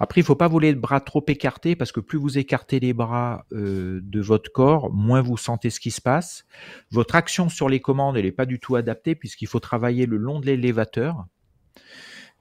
Après, 0.00 0.20
il 0.20 0.24
faut 0.24 0.34
pas 0.34 0.48
voler 0.48 0.72
le 0.72 0.78
bras 0.78 1.00
trop 1.00 1.24
écarté 1.28 1.76
parce 1.76 1.92
que 1.92 2.00
plus 2.00 2.18
vous 2.18 2.36
écartez 2.36 2.80
les 2.80 2.92
bras 2.92 3.46
euh, 3.52 4.00
de 4.02 4.20
votre 4.20 4.50
corps, 4.52 4.92
moins 4.92 5.22
vous 5.22 5.36
sentez 5.36 5.70
ce 5.70 5.78
qui 5.78 5.92
se 5.92 6.00
passe. 6.00 6.44
Votre 6.90 7.14
action 7.14 7.48
sur 7.48 7.68
les 7.68 7.80
commandes, 7.80 8.16
elle 8.16 8.24
n'est 8.24 8.32
pas 8.32 8.44
du 8.44 8.58
tout 8.58 8.74
adaptée 8.74 9.14
puisqu'il 9.14 9.46
faut 9.46 9.60
travailler 9.60 10.04
le 10.04 10.16
long 10.16 10.40
de 10.40 10.46
l'élévateur. 10.46 11.26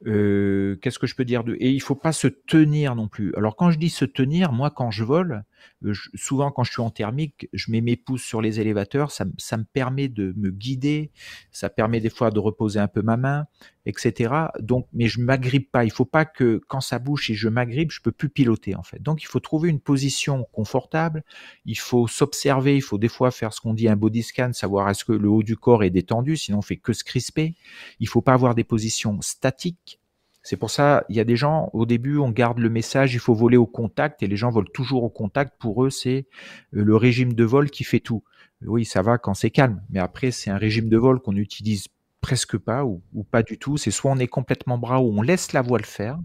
Euh, 0.07 0.77
qu'est-ce 0.81 0.97
que 0.97 1.07
je 1.07 1.15
peux 1.15 1.25
dire 1.25 1.43
de 1.43 1.55
et 1.59 1.69
il 1.69 1.81
faut 1.81 1.95
pas 1.95 2.13
se 2.13 2.27
tenir 2.27 2.95
non 2.95 3.07
plus. 3.07 3.33
Alors 3.35 3.55
quand 3.55 3.69
je 3.69 3.77
dis 3.77 3.89
se 3.89 4.05
tenir, 4.05 4.51
moi 4.51 4.71
quand 4.71 4.89
je 4.89 5.03
vole, 5.03 5.43
euh, 5.85 5.93
souvent 6.15 6.51
quand 6.51 6.63
je 6.63 6.71
suis 6.71 6.81
en 6.81 6.89
thermique, 6.89 7.49
je 7.53 7.71
mets 7.71 7.81
mes 7.81 7.95
pouces 7.95 8.23
sur 8.23 8.41
les 8.41 8.59
élévateurs, 8.59 9.11
ça, 9.11 9.25
ça, 9.37 9.57
me 9.57 9.63
permet 9.63 10.07
de 10.07 10.33
me 10.37 10.51
guider, 10.51 11.11
ça 11.51 11.69
permet 11.69 11.99
des 11.99 12.09
fois 12.09 12.31
de 12.31 12.39
reposer 12.39 12.79
un 12.79 12.87
peu 12.87 13.01
ma 13.01 13.17
main, 13.17 13.45
etc. 13.85 14.33
Donc, 14.59 14.87
mais 14.93 15.07
je 15.07 15.19
m'agrippe 15.19 15.71
pas. 15.71 15.83
Il 15.85 15.91
faut 15.91 16.05
pas 16.05 16.25
que 16.25 16.61
quand 16.67 16.81
ça 16.81 16.99
bouge 16.99 17.29
et 17.29 17.33
je 17.33 17.49
m'agrippe, 17.49 17.91
je 17.91 18.01
peux 18.01 18.11
plus 18.11 18.29
piloter 18.29 18.75
en 18.75 18.83
fait. 18.83 19.01
Donc 19.01 19.23
il 19.23 19.25
faut 19.25 19.39
trouver 19.39 19.69
une 19.69 19.79
position 19.79 20.45
confortable. 20.51 21.23
Il 21.65 21.77
faut 21.77 22.07
s'observer. 22.07 22.75
Il 22.75 22.81
faut 22.81 22.97
des 22.97 23.07
fois 23.07 23.31
faire 23.31 23.53
ce 23.53 23.61
qu'on 23.61 23.73
dit 23.73 23.87
un 23.87 23.95
body 23.95 24.23
scan, 24.23 24.53
savoir 24.53 24.89
est-ce 24.89 25.05
que 25.05 25.13
le 25.13 25.29
haut 25.29 25.43
du 25.43 25.57
corps 25.57 25.83
est 25.83 25.89
détendu, 25.89 26.37
sinon 26.37 26.59
on 26.59 26.61
fait 26.61 26.77
que 26.77 26.93
se 26.93 27.03
crisper. 27.03 27.55
Il 27.99 28.07
faut 28.07 28.21
pas 28.21 28.33
avoir 28.33 28.55
des 28.55 28.63
positions 28.63 29.19
statiques. 29.21 29.99
C'est 30.41 30.57
pour 30.57 30.71
ça, 30.71 31.03
il 31.09 31.15
y 31.15 31.19
a 31.19 31.25
des 31.25 31.35
gens, 31.35 31.69
au 31.73 31.85
début, 31.85 32.17
on 32.17 32.31
garde 32.31 32.59
le 32.59 32.69
message, 32.69 33.13
il 33.13 33.19
faut 33.19 33.33
voler 33.33 33.57
au 33.57 33.65
contact, 33.65 34.23
et 34.23 34.27
les 34.27 34.37
gens 34.37 34.49
volent 34.49 34.69
toujours 34.73 35.03
au 35.03 35.09
contact. 35.09 35.59
Pour 35.59 35.83
eux, 35.85 35.89
c'est 35.89 36.27
euh, 36.73 36.83
le 36.83 36.95
régime 36.95 37.33
de 37.33 37.43
vol 37.43 37.69
qui 37.69 37.83
fait 37.83 37.99
tout. 37.99 38.23
Oui, 38.65 38.85
ça 38.85 39.01
va 39.01 39.17
quand 39.17 39.33
c'est 39.33 39.51
calme, 39.51 39.81
mais 39.89 39.99
après, 39.99 40.31
c'est 40.31 40.49
un 40.49 40.57
régime 40.57 40.89
de 40.89 40.97
vol 40.97 41.19
qu'on 41.19 41.35
utilise 41.35 41.87
presque 42.21 42.57
pas 42.57 42.83
ou, 42.85 43.01
pas 43.31 43.43
du 43.43 43.57
tout. 43.57 43.77
C'est 43.77 43.91
soit 43.91 44.11
on 44.11 44.17
est 44.17 44.27
complètement 44.27 44.77
bras 44.77 45.01
ou 45.01 45.17
on 45.17 45.21
laisse 45.21 45.53
la 45.53 45.61
voile 45.61 45.85
faire, 45.85 46.19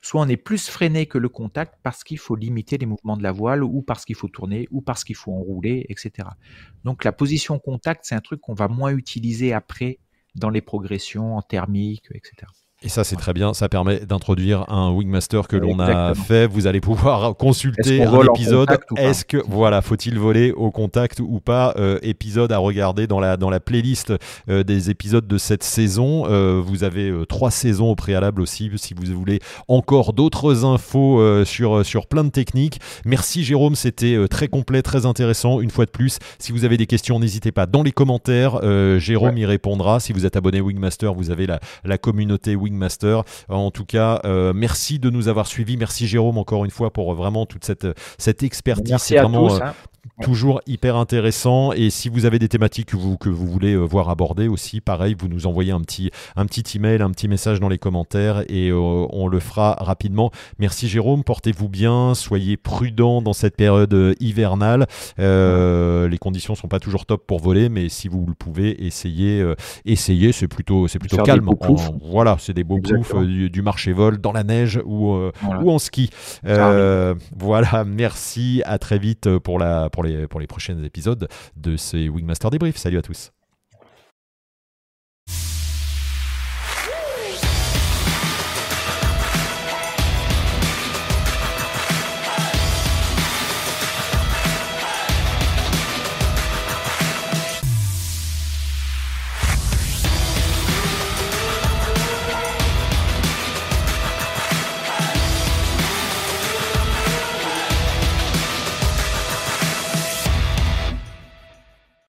soit 0.00 0.20
on 0.20 0.28
est 0.28 0.36
plus 0.36 0.68
freiné 0.68 1.06
que 1.06 1.18
le 1.18 1.28
contact 1.28 1.74
parce 1.82 2.04
qu'il 2.04 2.18
faut 2.18 2.36
limiter 2.36 2.78
les 2.78 2.86
mouvements 2.86 3.16
de 3.16 3.22
la 3.22 3.32
voile 3.32 3.64
ou 3.64 3.82
parce 3.82 4.04
qu'il 4.04 4.14
faut 4.14 4.28
tourner 4.28 4.68
ou 4.70 4.80
parce 4.80 5.02
qu'il 5.02 5.16
faut 5.16 5.32
enrouler, 5.32 5.86
etc. 5.88 6.28
Donc 6.84 7.02
la 7.02 7.12
position 7.12 7.58
contact, 7.58 8.04
c'est 8.04 8.14
un 8.14 8.20
truc 8.20 8.40
qu'on 8.40 8.54
va 8.54 8.68
moins 8.68 8.92
utiliser 8.92 9.52
après 9.52 9.98
dans 10.36 10.50
les 10.50 10.60
progressions 10.60 11.36
en 11.36 11.42
thermique, 11.42 12.06
etc. 12.14 12.46
Et 12.86 12.88
ça, 12.88 13.02
c'est 13.02 13.16
très 13.16 13.32
bien. 13.32 13.52
Ça 13.52 13.68
permet 13.68 13.98
d'introduire 13.98 14.64
un 14.68 14.92
Wingmaster 14.92 15.48
que 15.48 15.56
l'on 15.56 15.80
a 15.80 16.14
fait. 16.14 16.46
Vous 16.46 16.68
allez 16.68 16.80
pouvoir 16.80 17.36
consulter 17.36 18.04
un 18.04 18.22
épisode. 18.22 18.78
Est-ce 18.96 19.24
que, 19.24 19.38
voilà, 19.48 19.82
faut-il 19.82 20.20
voler 20.20 20.52
au 20.52 20.70
contact 20.70 21.18
ou 21.18 21.40
pas 21.40 21.74
euh, 21.78 21.98
Épisode 22.02 22.52
à 22.52 22.58
regarder 22.58 23.08
dans 23.08 23.18
la, 23.18 23.36
dans 23.36 23.50
la 23.50 23.58
playlist 23.58 24.12
euh, 24.48 24.62
des 24.62 24.88
épisodes 24.88 25.26
de 25.26 25.36
cette 25.36 25.64
saison. 25.64 26.26
Euh, 26.28 26.62
vous 26.64 26.84
avez 26.84 27.12
trois 27.28 27.50
saisons 27.50 27.90
au 27.90 27.96
préalable 27.96 28.40
aussi, 28.40 28.70
si 28.76 28.94
vous 28.94 29.12
voulez 29.18 29.40
encore 29.66 30.12
d'autres 30.12 30.64
infos 30.64 31.44
sur, 31.44 31.84
sur 31.84 32.06
plein 32.06 32.22
de 32.22 32.30
techniques. 32.30 32.78
Merci 33.04 33.42
Jérôme, 33.42 33.74
c'était 33.74 34.28
très 34.28 34.46
complet, 34.46 34.82
très 34.82 35.06
intéressant. 35.06 35.60
Une 35.60 35.70
fois 35.70 35.86
de 35.86 35.90
plus, 35.90 36.20
si 36.38 36.52
vous 36.52 36.64
avez 36.64 36.76
des 36.76 36.86
questions, 36.86 37.18
n'hésitez 37.18 37.50
pas 37.50 37.66
dans 37.66 37.82
les 37.82 37.90
commentaires. 37.90 38.60
Jérôme 39.00 39.38
y 39.38 39.44
répondra. 39.44 39.98
Si 39.98 40.12
vous 40.12 40.24
êtes 40.24 40.36
abonné 40.36 40.60
Wingmaster, 40.60 41.12
vous 41.12 41.32
avez 41.32 41.48
la, 41.48 41.58
la 41.84 41.98
communauté 41.98 42.54
Wingmaster 42.54 42.75
Wingmaster. 42.76 43.22
En 43.48 43.70
tout 43.70 43.84
cas, 43.84 44.20
euh, 44.24 44.52
merci 44.54 44.98
de 44.98 45.10
nous 45.10 45.28
avoir 45.28 45.46
suivis. 45.46 45.76
Merci 45.76 46.06
Jérôme 46.06 46.38
encore 46.38 46.64
une 46.64 46.70
fois 46.70 46.92
pour 46.92 47.14
vraiment 47.14 47.46
toute 47.46 47.64
cette, 47.64 47.86
cette 48.18 48.42
expertise. 48.42 48.96
C'est 48.98 49.16
vraiment 49.16 49.48
tous, 49.48 49.56
euh, 49.56 49.64
hein. 49.64 49.74
Toujours 50.22 50.60
hyper 50.66 50.96
intéressant. 50.96 51.72
Et 51.72 51.90
si 51.90 52.08
vous 52.08 52.24
avez 52.24 52.38
des 52.38 52.48
thématiques 52.48 52.88
que 52.88 52.96
vous, 52.96 53.16
que 53.16 53.28
vous 53.28 53.46
voulez 53.46 53.74
euh, 53.74 53.82
voir 53.82 54.08
abordées 54.08 54.48
aussi, 54.48 54.80
pareil, 54.80 55.14
vous 55.18 55.28
nous 55.28 55.46
envoyez 55.46 55.72
un 55.72 55.80
petit, 55.80 56.10
un 56.36 56.46
petit 56.46 56.76
email, 56.76 57.02
un 57.02 57.10
petit 57.10 57.28
message 57.28 57.60
dans 57.60 57.68
les 57.68 57.78
commentaires 57.78 58.42
et 58.48 58.70
euh, 58.70 59.06
on 59.10 59.28
le 59.28 59.40
fera 59.40 59.76
rapidement. 59.78 60.30
Merci 60.58 60.88
Jérôme, 60.88 61.22
portez-vous 61.22 61.68
bien, 61.68 62.14
soyez 62.14 62.56
prudent 62.56 63.20
dans 63.20 63.34
cette 63.34 63.56
période 63.56 63.92
euh, 63.92 64.14
hivernale. 64.20 64.86
les 65.18 66.18
conditions 66.18 66.54
sont 66.54 66.68
pas 66.68 66.80
toujours 66.80 67.04
top 67.04 67.26
pour 67.26 67.40
voler, 67.40 67.68
mais 67.68 67.88
si 67.88 68.08
vous 68.08 68.24
le 68.26 68.34
pouvez, 68.34 68.86
essayez, 68.86 69.44
essayez 69.84 70.32
c'est 70.32 70.48
plutôt, 70.48 70.88
c'est 70.88 70.98
plutôt 70.98 71.18
calme. 71.18 71.50
voilà, 72.02 72.36
c'est 72.38 72.54
des 72.56 72.64
beaux 72.64 72.78
bouffes 72.78 73.14
du, 73.24 73.62
marché 73.62 73.92
vol 73.92 74.18
dans 74.18 74.32
la 74.32 74.42
neige 74.42 74.80
ou, 74.84 75.14
ou 75.14 75.70
en 75.70 75.78
ski. 75.78 76.10
voilà, 76.42 77.84
merci, 77.84 78.62
à 78.64 78.78
très 78.78 78.98
vite 78.98 79.38
pour 79.38 79.58
la 79.58 79.90
pour 79.90 80.02
les, 80.02 80.26
pour 80.26 80.40
les 80.40 80.46
prochains 80.46 80.82
épisodes 80.82 81.28
de 81.56 81.76
ces 81.76 82.08
Wingmaster 82.08 82.50
Débrief. 82.50 82.76
Salut 82.76 82.98
à 82.98 83.02
tous. 83.02 83.35